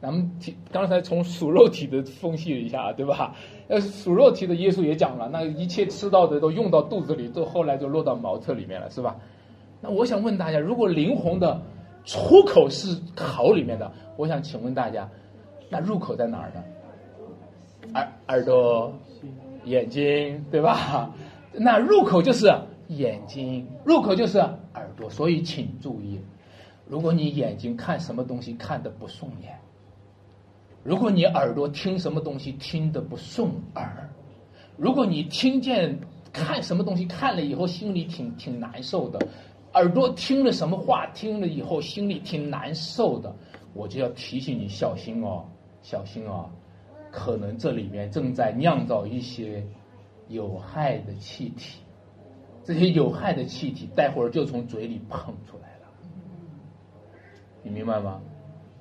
[0.00, 3.34] 咱们提刚才从属肉体的分析了一下，对吧？
[3.68, 9.16] 呃，属肉体的耶稣也讲了，那一切吃到的都用到肚子里，都后来就落到茅厕里面了，是吧？
[9.80, 11.58] 那我想问大家，如果灵魂的
[12.04, 15.08] 出口是口里面的，我想请问大家，
[15.70, 16.62] 那入口在哪儿呢？
[17.94, 18.92] 耳耳朵、
[19.64, 21.10] 眼睛，对吧？
[21.52, 22.52] 那入口就是
[22.88, 25.08] 眼睛，入口就是耳朵。
[25.08, 26.20] 所以请注意，
[26.86, 29.56] 如果你眼睛看什么东西看的不顺眼，
[30.82, 34.10] 如果你耳朵听什么东西听的不顺耳，
[34.76, 35.98] 如果你听见
[36.32, 39.24] 看什么东西看了以后心里挺挺难受的，
[39.74, 43.34] 耳朵听了什么话听了以后心里挺难受的，
[43.72, 45.44] 我就要提醒你小心哦，
[45.80, 46.50] 小心哦。
[47.14, 49.64] 可能这里面正在酿造一些
[50.26, 51.78] 有害的气体，
[52.64, 55.86] 这些有害的气体待会儿就从嘴里喷出来了，
[57.62, 58.20] 你明白吗？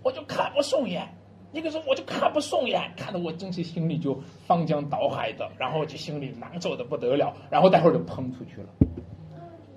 [0.02, 1.08] 我就看不顺眼，
[1.52, 8.70] 那个时候我就看不顺眼，看得我真是心里就翻江倒海的，然后就心里难受的不得了，然后待会儿就喷出去了，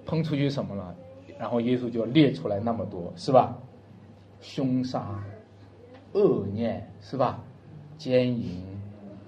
[0.06, 0.96] 喷出去什么了？
[1.38, 3.54] 然后耶稣就列出来那么多，是吧？
[4.40, 5.22] 凶杀、
[6.14, 7.44] 恶念，是吧？
[7.98, 8.62] 奸淫、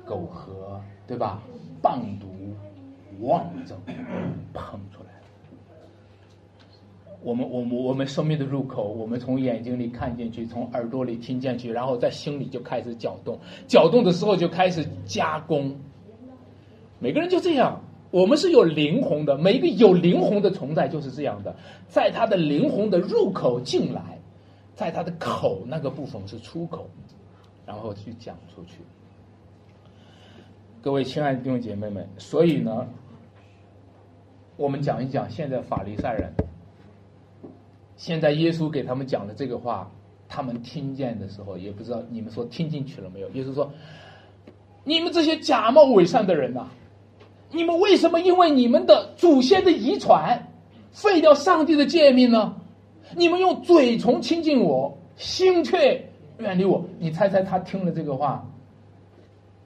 [0.04, 1.42] 苟合，对吧？
[1.80, 2.26] 棒毒、
[3.20, 3.74] 妄憎，
[4.52, 5.26] 喷出来了。
[7.22, 13.38] 我们、我们、我们生命的入口，我们从眼睛里看进去，从耳朵里听进去，然后在心里就开始搅动。
[13.66, 15.74] 搅动的时候就开始加工。
[16.98, 21.54] 每个人就这样，我们是有灵魂的，每一个有灵魂的存在就是这样的，
[21.88, 24.18] 在他的灵魂的入口进来，
[24.74, 26.88] 在他的口那个部分是出口。
[27.68, 28.78] 然后去讲出去，
[30.80, 32.88] 各位亲爱的弟兄姐妹们，所以呢，
[34.56, 36.32] 我们讲一讲现在法利赛人，
[37.94, 39.86] 现在耶稣给他们讲的这个话，
[40.26, 43.28] 他们听见的时候，也不知道你们说听进去了没有？
[43.32, 43.70] 耶稣说
[44.82, 46.68] ：“你们这些假冒伪善的人呐，
[47.50, 50.42] 你们为什么因为你们的祖先的遗传，
[50.90, 52.56] 废掉上帝的诫命呢？
[53.14, 56.02] 你们用嘴唇亲近我，心却……”
[56.38, 56.84] 远离我！
[56.98, 58.44] 你猜猜他听了这个话，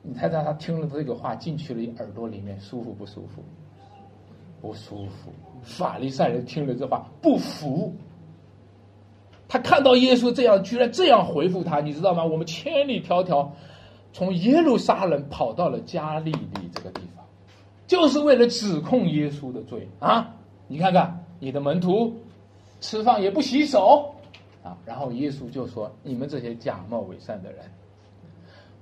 [0.02, 3.42] 你猜猜他听了这个话进去了耳朵里面舒服不舒服？
[4.60, 5.32] 不舒服。
[5.62, 7.94] 法利赛人听了这话不服，
[9.48, 12.24] 他看到耶稣这样，居然这样回复他，你知道吗？
[12.24, 13.48] 我们千里迢迢
[14.12, 17.24] 从耶路撒冷跑到了加利利这个地方，
[17.86, 20.34] 就是为了指控耶稣的罪啊！
[20.68, 22.16] 你看看你的门徒
[22.80, 24.11] 吃饭也不洗手。
[24.62, 27.64] 啊，然后耶稣就说：“你们这些假冒伪善的人，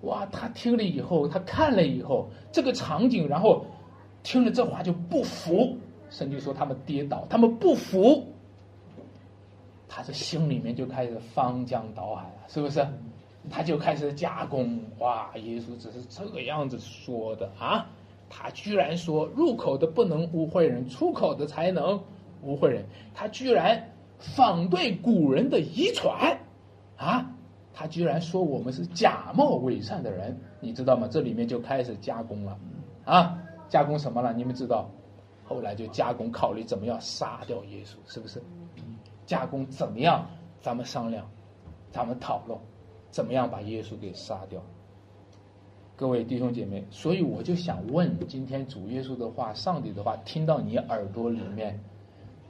[0.03, 3.65] 哇，他听了以后，他看了以后，这个场景，然后
[4.23, 5.77] 听了这话就不服。
[6.11, 8.27] 甚至说他们跌倒，他们不服，
[9.89, 12.85] 他这心里面就开始翻江倒海了，是不是？
[13.49, 17.87] 他就开始加工，哇，耶稣只是这个样子说的啊，
[18.29, 22.03] 他居然说入口的不能污秽人，出口的才能
[22.43, 23.81] 污秽人，他居然
[24.21, 26.39] 反对古人的遗传，
[26.97, 27.35] 啊，
[27.75, 31.09] 他居然说我们是假冒伪善的人，你知道吗？
[31.11, 32.59] 这里面就开始加工了，
[33.05, 34.33] 啊，加工什么了？
[34.33, 34.89] 你们知道？
[35.45, 38.41] 后来就加工考虑怎么样杀掉耶稣，是不是？
[39.27, 40.27] 加工怎么样？
[40.61, 41.29] 咱们商量，
[41.91, 42.57] 咱们讨论。
[43.11, 44.63] 怎么样把耶稣给杀掉？
[45.97, 51.81] 各位弟兄姐妹，所以我就想问：今天主耶稣的话、上帝的话，听到你耳朵里面，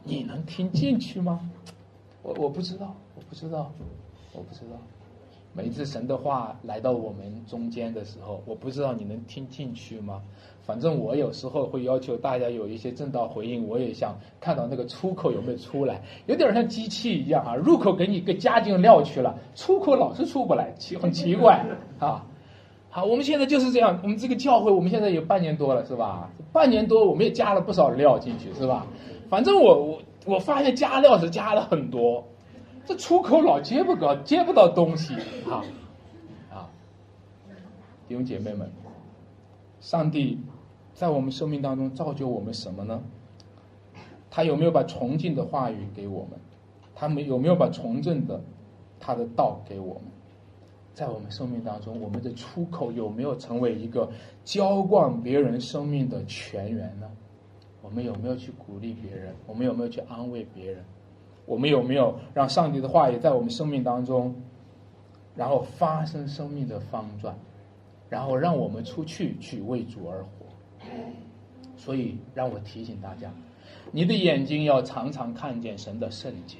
[0.02, 1.40] 你能听进去吗？
[2.22, 3.70] 我我不知道，我不知道，
[4.32, 4.76] 我不知道。
[5.52, 10.22] 每一次神的话来到我们中间的时候，我不知道你能听进去吗？
[10.64, 21.66] 反正我有时候会要求大家有一些正道回应，我也想看到那个出口有没有出来，有点像机器一样啊，入口给你个加进料去了，出口老是出不来，奇很奇怪
[21.98, 22.24] 啊。
[22.90, 26.30] 好，我们现在就是这样，我们这个教会我们现在有半年多了，是吧？
[26.52, 28.86] 半年多我们也加了不少料进去，是吧？
[29.30, 32.22] 反正我我我发现加料是加了很多。
[32.84, 35.14] 这出口老接不到，接不到东西
[35.48, 35.62] 啊
[36.52, 36.68] 啊！
[38.08, 38.68] 弟兄姐妹们，
[39.80, 40.40] 上帝
[40.92, 43.00] 在我们生命当中造就我们什么呢？
[44.28, 46.40] 他有没有把崇敬的话语给我们？
[46.96, 48.42] 他们有没有把从政的
[48.98, 50.02] 他的道给我们？
[50.92, 54.10] 在我们生命当中，我们的出口有没有成为一个
[54.44, 57.08] 浇灌别人生命的泉源呢？
[57.82, 59.34] 我们有没有去鼓励别人？
[59.46, 60.84] 我们有没有去安慰别人？
[61.46, 64.34] 我们有没有让上帝的话语在我们生命当中，
[65.34, 67.34] 然后发生生命的方转，
[68.08, 70.46] 然后让我们出去去为主而活？
[71.76, 73.32] 所以让我提醒大家，
[73.90, 76.58] 你的眼睛要常常看见神的圣洁，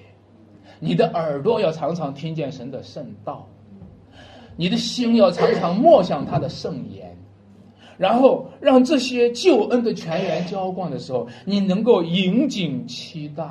[0.81, 3.47] 你的耳朵要常常听见神的圣道，
[4.57, 7.00] 你的心要常常默想他的圣言，
[8.01, 13.45] 然后让这些救恩的泉源浇灌的时候，你能够引颈期待。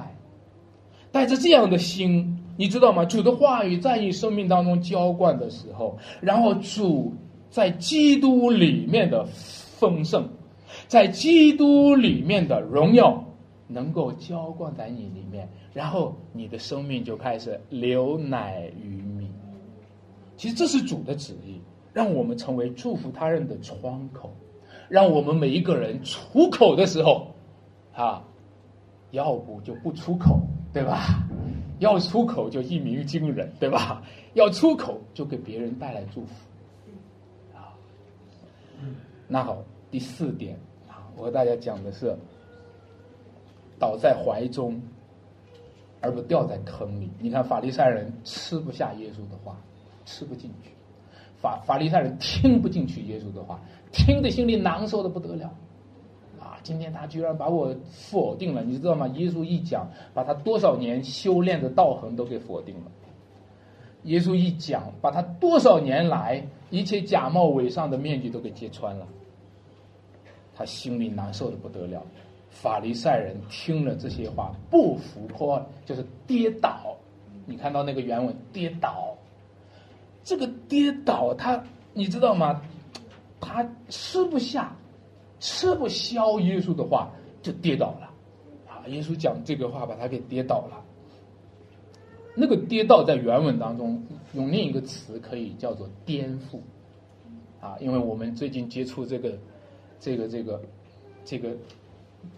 [1.11, 3.05] 带着这样的心，你知道吗？
[3.05, 7.13] 主的话语在你生命当中浇灌的时候，然后主
[7.51, 9.23] 在基督里面的
[9.77, 10.27] 丰盛，
[10.87, 13.23] 在基督里面的荣耀，
[13.67, 19.27] 能够浇灌在你里面，然后你的生命就开始流奶与米。
[20.37, 21.61] 其实这是主的旨意，
[21.93, 24.31] 让我们成为祝福他人的窗口，
[24.87, 27.33] 让我们每一个人出口的时候，
[27.93, 28.23] 啊，
[29.11, 30.39] 要不就不出口。
[30.71, 31.27] 对吧？
[31.79, 34.03] 要出口就一鸣惊人，对吧？
[34.35, 36.31] 要出口就给别人带来祝福，
[37.57, 37.73] 啊。
[39.27, 40.55] 那好，第四点
[40.87, 42.15] 啊，我和大家讲的是，
[43.79, 44.79] 倒在怀中，
[46.01, 47.09] 而不掉在坑里。
[47.17, 49.59] 你看法利赛人吃不下耶稣的话，
[50.05, 50.69] 吃不进去；
[51.41, 53.59] 法法利赛人听不进去耶稣的话，
[53.91, 55.47] 听得心里难受的不得了。
[56.39, 59.07] 啊今天他居然把我否定了，你知道吗？
[59.09, 62.91] 耶稣一讲，把他多少年修炼的道行都给否定了。
[64.03, 69.07] 耶稣一讲，把他多少年来一切假冒伪善的面具都给揭穿了。
[70.55, 72.01] 他心里难受的不得了。
[72.49, 76.95] 法利赛人听了这些话，不服破，就是跌倒。
[77.45, 79.15] 你看到那个原文，跌倒。
[80.29, 82.61] 这个跌倒，他你知道吗？
[83.41, 84.75] 他吃不下。
[85.39, 87.09] 吃不消耶稣的话，
[87.41, 88.11] 就跌倒了，
[88.67, 88.85] 啊！
[88.87, 90.83] 耶稣讲这个话，把他给跌倒了。
[92.35, 94.03] 那个跌倒在原文当中
[94.33, 96.59] 用另一个词可以叫做颠覆，
[97.61, 97.77] 啊！
[97.79, 99.33] 因为我们最近接触这个，
[99.97, 100.61] 这个这个
[101.23, 101.55] 这个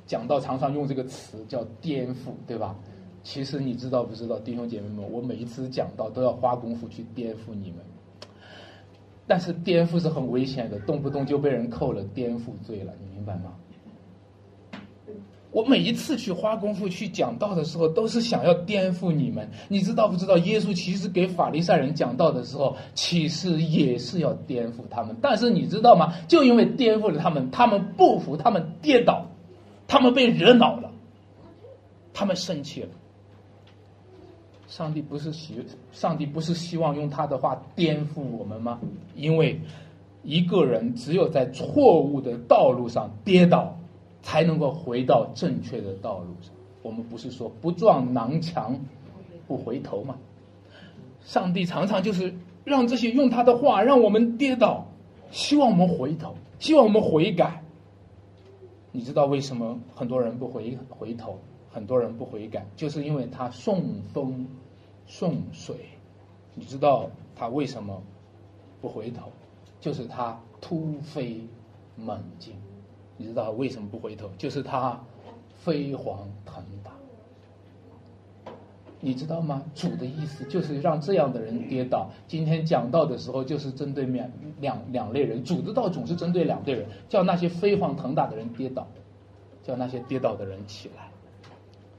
[0.05, 2.75] 讲到常常用这个词叫颠覆，对吧？
[3.23, 7.77] 其实你知道不知道，弟兄姐妹们，我每一次讲道都要花功夫去颠覆你们。
[9.27, 13.53] 但是颠覆是很危险的，动不动就被人扣了颠覆罪了，你明白吗？
[15.51, 19.49] 我每一次去花功夫去讲道的时候，都是想要颠覆你们。
[19.67, 20.37] 你知道不知道？
[20.37, 25.15] 耶稣其实给法利赛人讲道的时候，其实也是要颠覆他们。
[25.21, 26.13] 但是你知道吗？
[26.27, 29.25] 就因为颠覆了他们，他们不服，他们跌倒，
[29.87, 30.89] 他们被惹恼了，
[32.13, 32.89] 他们生气了。
[34.71, 35.61] 上帝不是希，
[35.91, 38.79] 上帝不是希望用他的话颠覆我们吗？
[39.17, 39.59] 因为
[40.23, 43.77] 一个人只有在错误的道路上跌倒，
[44.21, 46.53] 才能够回到正确的道路上。
[46.83, 48.79] 我们不是说不撞南墙
[49.45, 50.15] 不回头吗？
[51.19, 54.87] 上帝常常就是让这些用他的话让我们跌倒，
[55.31, 57.61] 希望我们回头，希望我们悔改。
[58.93, 61.37] 你知道为什么很多人不回回头，
[61.69, 64.47] 很多人不悔改，就是因为他顺风
[65.11, 65.75] 顺水。
[66.55, 68.01] 你知道他为什么
[68.79, 69.29] 不回头？
[69.81, 71.41] 就是他突飞
[71.97, 72.55] 猛进。
[73.17, 74.29] 你知道为什么不回头？
[74.37, 74.97] 就是他
[75.53, 76.91] 飞黄腾达。
[79.01, 79.63] 你知道吗？
[79.75, 82.09] 主的意思就是让这样的人跌倒。
[82.29, 84.31] 今天讲到的时候，就是针对两
[84.61, 85.43] 两两类人。
[85.43, 88.87] 主的道总是针对两类人，叫那些飞黄腾达的人跌倒，
[89.61, 91.10] 叫那些跌倒的人起来。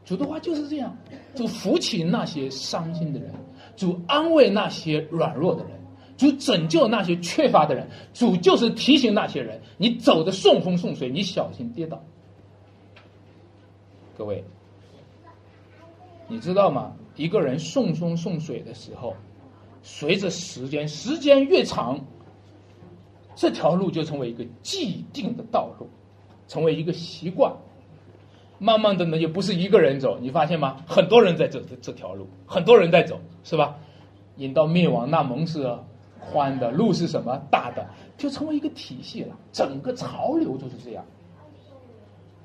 [0.05, 0.97] 主的话就是这样，
[1.35, 3.33] 主扶起那些伤心的人，
[3.77, 5.73] 主安慰那些软弱的人，
[6.17, 7.89] 主拯救那些缺乏的人。
[8.13, 12.03] 主就是提醒那些人：你走的顺风顺水，你小心跌倒。
[14.17, 14.45] 各位。
[16.29, 16.93] 你知道吗？
[17.17, 19.15] 一个人顺风顺水的时候，
[19.83, 22.01] 随着时间，时间越长，
[23.35, 25.87] 这条路就成为一个既定的道路，
[26.49, 27.55] 成为一个习惯。
[28.63, 30.77] 慢慢的呢，也不是一个人走，你发现吗？
[30.87, 33.77] 很多人在走这这条路，很多人在走，是吧？
[34.37, 35.77] 引到灭亡，那门是
[36.21, 37.85] 宽的，路是什么大的，
[38.17, 39.37] 就成为一个体系了。
[39.53, 41.05] 整个潮流就是这样。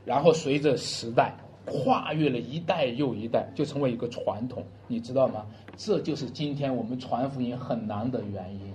[0.03, 1.33] 然后随着时代。
[1.69, 5.45] 跨越了一代又一代，就成为一个传统，你知道吗？
[5.75, 8.73] 这就是今天我们传福音很难的原因，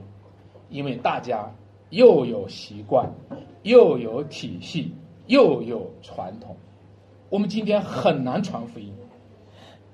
[0.68, 1.50] 因为大家
[1.88, 3.10] 又有习惯，
[3.62, 4.92] 又有体系，
[5.26, 6.54] 又有传统，
[7.32, 8.92] 我们今天很难传福音，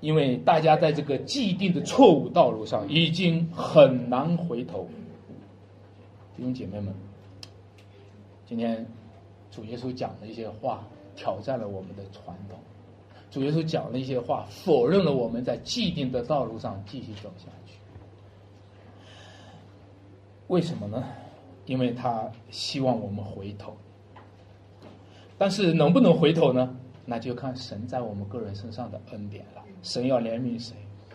[0.00, 4.88] 因为大家在这个既定的错误道路上已经很难回头。
[6.36, 6.92] 弟兄姐妹们，
[8.44, 8.84] 今天
[9.52, 10.84] 主耶稣讲的一些话，
[11.14, 12.58] 挑战了我们的传统。
[13.30, 17.74] 主耶稣讲了一些话，否认了我们在既定的道路上继续走下去。
[20.48, 21.04] 为什么呢？
[21.66, 23.76] 因为他希望我们回头。
[25.38, 26.76] 但是能不能回头呢？
[27.10, 29.62] 那就看神在我们个人身上的恩典了。
[29.82, 30.74] 神要怜悯谁，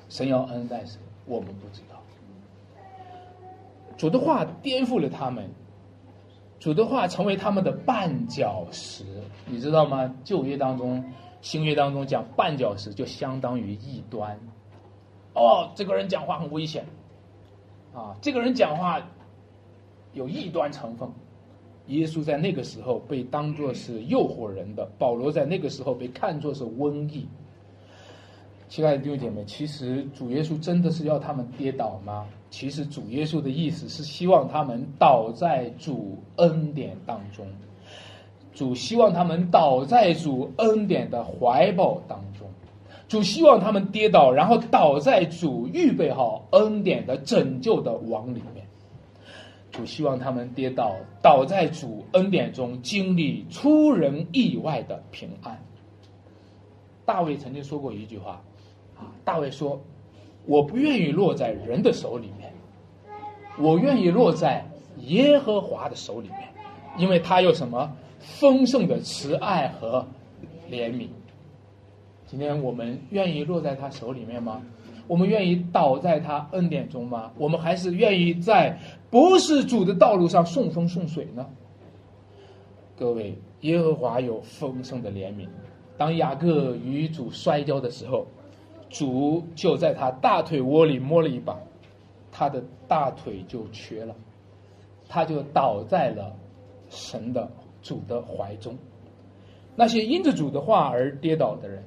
[0.10, 2.02] 神要恩待谁，我们不知道。
[3.96, 5.48] 主的话颠覆了他们，
[6.60, 9.06] 主的话成为他们的绊脚石，
[9.46, 10.12] 你知道吗？
[10.24, 11.04] 旧约当中。
[11.44, 14.40] 新约当中讲绊脚石就相当于异端，
[15.34, 16.86] 哦，这个人讲话很危险，
[17.94, 19.06] 啊，这个人讲话
[20.14, 21.10] 有异端成分。
[21.88, 27.28] 耶稣在那个时候被当作是诱惑人的，保罗在那个时候被看作是瘟疫。
[28.70, 32.26] 亲爱的弟兄姐妹，其实主耶稣真的是要他们跌倒吗？
[32.50, 37.46] 其实主耶稣的意思是希望他们倒在主恩典当中。
[38.54, 42.48] 主希望他们倒在主恩典的怀抱当中，
[43.08, 48.63] 主希望他们跌倒，然后倒在主预备好恩典的拯救的网里面。
[49.74, 55.62] 主希望他们跌倒，倒在主恩典中，经历出人意外的平安。
[57.04, 58.42] 大卫曾经说过一句话，
[58.96, 59.82] 啊，大卫说
[60.48, 62.54] ：“我不愿意落在人的手里面，
[63.60, 64.64] 我愿意落在
[65.00, 66.40] 耶和华的手里面，
[66.98, 67.92] 因为他有什么？”
[68.40, 70.08] 丰盛的慈爱和
[70.72, 71.10] 怜悯。
[72.26, 74.64] 今天我们愿意落在他手里面吗？
[75.08, 77.32] 我们愿意倒在他恩典中吗？
[77.38, 78.78] 我们还是愿意在
[79.10, 81.46] 不是主的道路上顺风顺水呢？
[82.98, 85.48] 各位，耶和华有丰盛的怜悯。
[85.98, 88.26] 当雅各与主摔跤的时候，
[88.90, 91.58] 主就在他大腿窝里摸了一把，
[92.32, 94.16] 他的大腿就瘸了，
[95.08, 96.36] 他就倒在了
[96.90, 97.50] 神的。
[97.84, 98.78] 主的怀中，
[99.76, 101.84] 那些因着主的话而跌倒的人，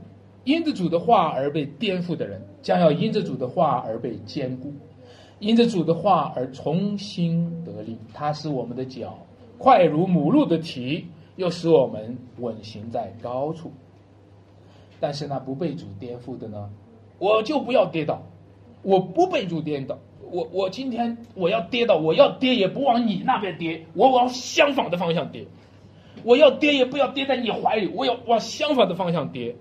[0.46, 4.72] 因着主的话而被颠覆的人，将要因着主的话而被坚固，
[5.40, 7.98] 因着主的话而重新得力。
[8.14, 9.18] 他是我们的脚，
[9.58, 13.72] 快如母鹿的蹄，又使我们稳行在高处。
[15.00, 16.70] 但是那不被主颠覆的呢？
[17.18, 18.22] 我就不要跌倒，
[18.82, 19.98] 我不被主颠倒。
[20.30, 25.44] 我我今天我要跌倒，我要跌也不往你那边跌，我往相反的方向跌。
[26.22, 29.56] 我要跌也不要跌在你怀里，我要往相反的方向跌，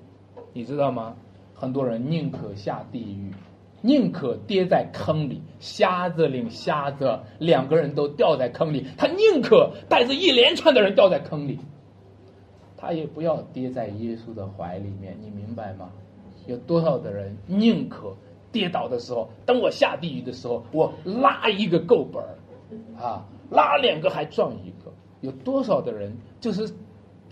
[0.55, 1.17] 你知道吗？
[1.53, 3.29] 很多人宁可下地狱，
[3.81, 11.59] 宁可跌在坑里，瞎子领瞎子，两个人都掉在坑里，他宁可带着一连串的人掉在坑里，
[12.77, 15.89] 他也不要跌在耶稣的怀里面，你明白吗？
[16.47, 18.15] 有多少的人宁可
[18.53, 22.31] 跌倒的时候，等我下地狱的时候，我拉一个够本儿，
[22.97, 24.93] 啊，拉两个还撞一个。
[25.21, 26.69] 有多少的人就是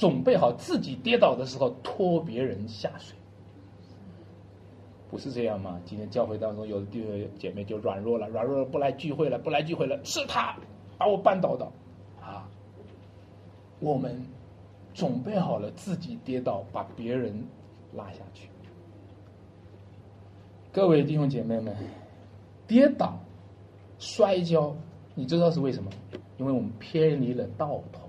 [0.03, 3.15] 准备好自己跌倒的时候拖别人下水？
[5.09, 5.79] 不是这样吗？
[5.85, 10.57] 今天教会当中有的弟兄姐妹就软弱了，软弱了不来聚会了，不来聚会了，是他
[10.97, 11.65] 把我绊倒的，
[12.19, 12.45] 啊
[13.79, 14.21] 我们
[14.93, 17.41] 准备好了自己跌倒，把别人
[17.93, 18.49] 拉下去。
[20.73, 21.73] 各位弟兄姐妹们，
[22.67, 23.17] 跌倒、
[23.99, 24.75] 摔跤，
[25.15, 25.89] 你知道是为什么？
[26.37, 28.02] 因为我们偏离了道头。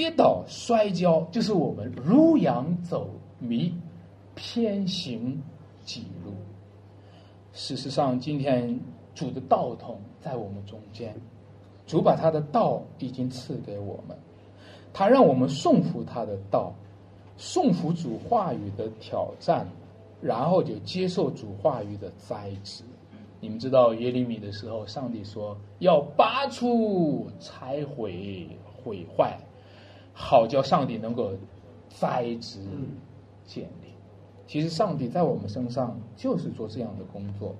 [0.00, 3.06] 跌倒、摔跤，就是我们如羊走
[3.38, 3.70] 迷，
[4.34, 5.38] 偏行
[5.84, 6.32] 己路。
[7.52, 8.80] 事实上，今天
[9.14, 11.14] 主的道统在我们中间，
[11.86, 14.16] 主把他的道已经赐给我们，
[14.90, 16.72] 他让我们顺服他的道，
[17.36, 19.68] 顺服主话语的挑战。
[20.22, 22.84] 然后就接受主话语的栽植。
[23.38, 29.38] 你们知道耶利米的时候，上帝说要拔出、拆毁、毁坏，
[30.22, 31.32] 好叫上帝能够
[31.88, 32.60] 栽植、
[33.46, 33.88] 建立。
[34.46, 37.54] 其实上帝在我们身上就是做这样的工作，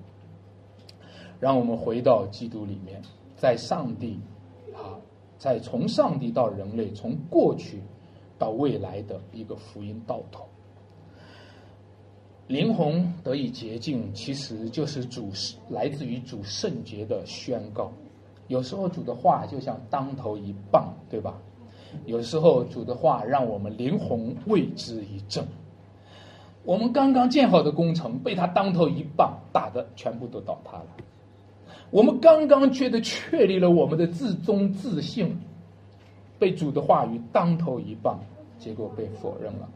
[1.39, 3.01] 让我们回到基督里面，
[3.35, 4.19] 在上帝
[4.75, 5.01] 啊，
[5.39, 7.81] 在从上帝到人类，从过去
[8.37, 10.45] 到未来的一个福音道统。
[12.47, 15.31] 灵魂得以洁净，其实就是主
[15.69, 17.91] 来自于主圣洁的宣告。
[18.47, 21.41] 有时候主的话就像当头一棒，对吧？
[22.05, 25.45] 有时候主的话让我们灵魂为之一振。
[26.63, 30.87] 我们刚刚建好的工程被他当头一棒打的全部都倒塌了。
[31.89, 35.39] 我们刚刚觉得确立了我们的自尊自信，
[36.39, 38.19] 被主的话语当头一棒，
[38.57, 39.69] 结果被否认了。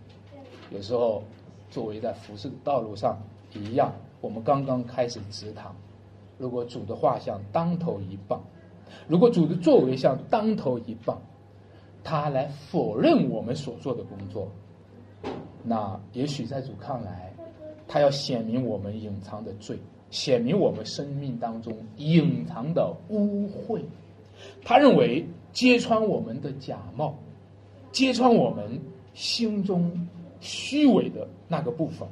[0.71, 1.23] 有时候。
[1.71, 3.17] 作为在服侍的道路上
[3.53, 3.91] 一样，
[4.21, 5.75] 我们刚刚开始直堂。
[6.37, 8.39] 如果主的话像当头一棒，
[9.09, 11.19] 如果主的作为像当头一棒，
[12.05, 14.49] 他来否认我们所做的工作，
[15.63, 17.33] 那也许在主看来，
[17.87, 19.77] 他要显明我们隐藏的罪，
[20.09, 23.81] 显明我们生命当中隐藏的污秽。
[24.63, 27.15] 他认为揭穿我们的假冒，
[27.91, 28.79] 揭穿我们
[29.13, 30.07] 心中。
[30.41, 32.07] 虚伪的那个部分，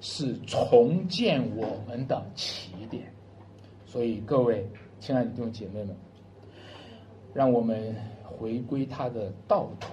[0.00, 3.04] 是重建我们的起点。
[3.86, 4.68] 所以，各位
[5.00, 5.96] 亲爱的弟兄姐妹们，
[7.32, 7.94] 让我们
[8.24, 9.90] 回归他的道统，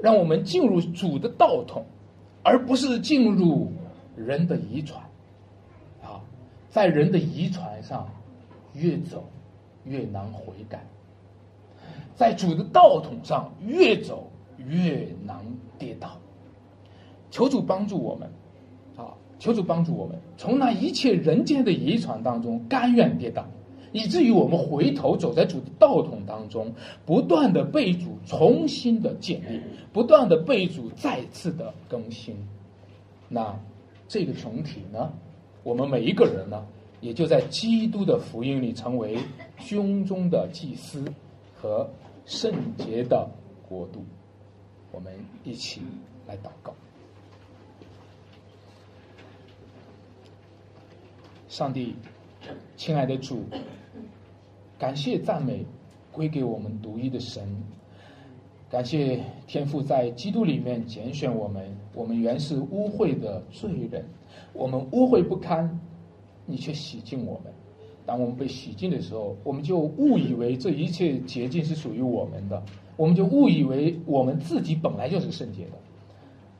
[0.00, 1.84] 让我们进入主的道统，
[2.42, 3.70] 而不是进入
[4.16, 5.00] 人的遗传。
[6.02, 6.20] 啊，
[6.70, 8.08] 在人的遗传上，
[8.74, 9.24] 越走
[9.84, 10.78] 越难悔改；
[12.16, 15.36] 在主的道统上，越走越难。
[15.78, 16.16] 跌倒，
[17.30, 18.28] 求主帮助我们，
[18.96, 23.46] 啊，求主帮助我们，从那一切人间的遗传当中甘愿跌倒，
[23.92, 26.72] 以至于我们回头走在主的道统当中，
[27.06, 29.60] 不断的被主重新的建立，
[29.92, 32.36] 不断的被主再次的更新。
[33.28, 33.58] 那
[34.06, 35.12] 这个群体呢，
[35.62, 36.66] 我们每一个人呢，
[37.00, 39.18] 也就在基督的福音里成为
[39.58, 41.04] 军中的祭司
[41.54, 41.88] 和
[42.26, 43.28] 圣洁的
[43.68, 44.04] 国度。
[44.90, 45.12] 我们
[45.44, 45.82] 一起
[46.26, 46.72] 来祷告，
[51.48, 51.94] 上帝，
[52.76, 53.42] 亲爱的主，
[54.78, 55.64] 感谢赞美
[56.12, 57.42] 归给我们独一的神，
[58.70, 64.04] 感谢天父在基督里面拣选我们，我们原是污秽的罪人，
[64.52, 65.80] 我们污秽不堪，
[66.46, 67.52] 你却洗净我们。
[68.06, 72.62] 当我们被洗净的时候，我们就误以为这一切洁净是属于我们的。
[72.96, 75.72] 我们就误以为我们自己本来就是圣洁的，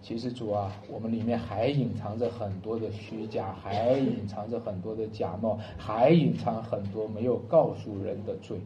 [0.01, 8.59] 其实主啊，我们里面还隐藏着很多的虚假，还隐藏着很多的假冒，还隐藏很多没有告诉人的罪。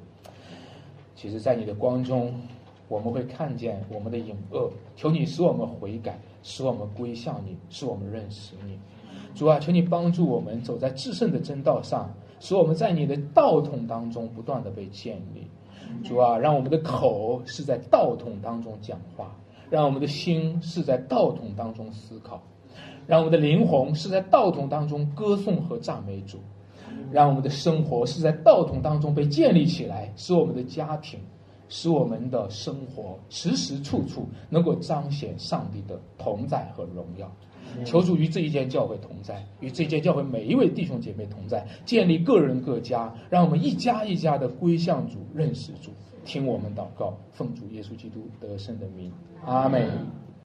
[1.16, 2.32] 其实，在你的光中，
[2.88, 4.70] 我们会看见我们的隐恶。
[4.94, 8.78] 求你使我们悔改，使我们归向你，使我们认识你。
[9.34, 15.46] 主啊，求你帮助我们走在至圣的真道上，使我们在你的道统当中不断的被建立。
[16.04, 19.34] 主啊，让我们的口是在道统当中讲话，
[19.72, 22.42] 让我们的心是在道统当中思考，
[23.06, 26.36] 让我们的灵魂是在道统当中歌颂和赞美主，
[27.10, 31.18] 让我们的生活是在道统当中被建立起来，使我们的家庭，
[31.70, 37.32] 使我们的生活时时处处能够彰显上帝的同在和荣耀。
[37.86, 45.90] 求主与这一间教会同在，与这间教会每一位弟兄姐妹同在，建立个人各家，让我们一家一家的归向主，认识主，
[46.24, 49.12] 听我们祷告，奉主耶稣基督得胜的名，
[49.44, 50.06] 阿门。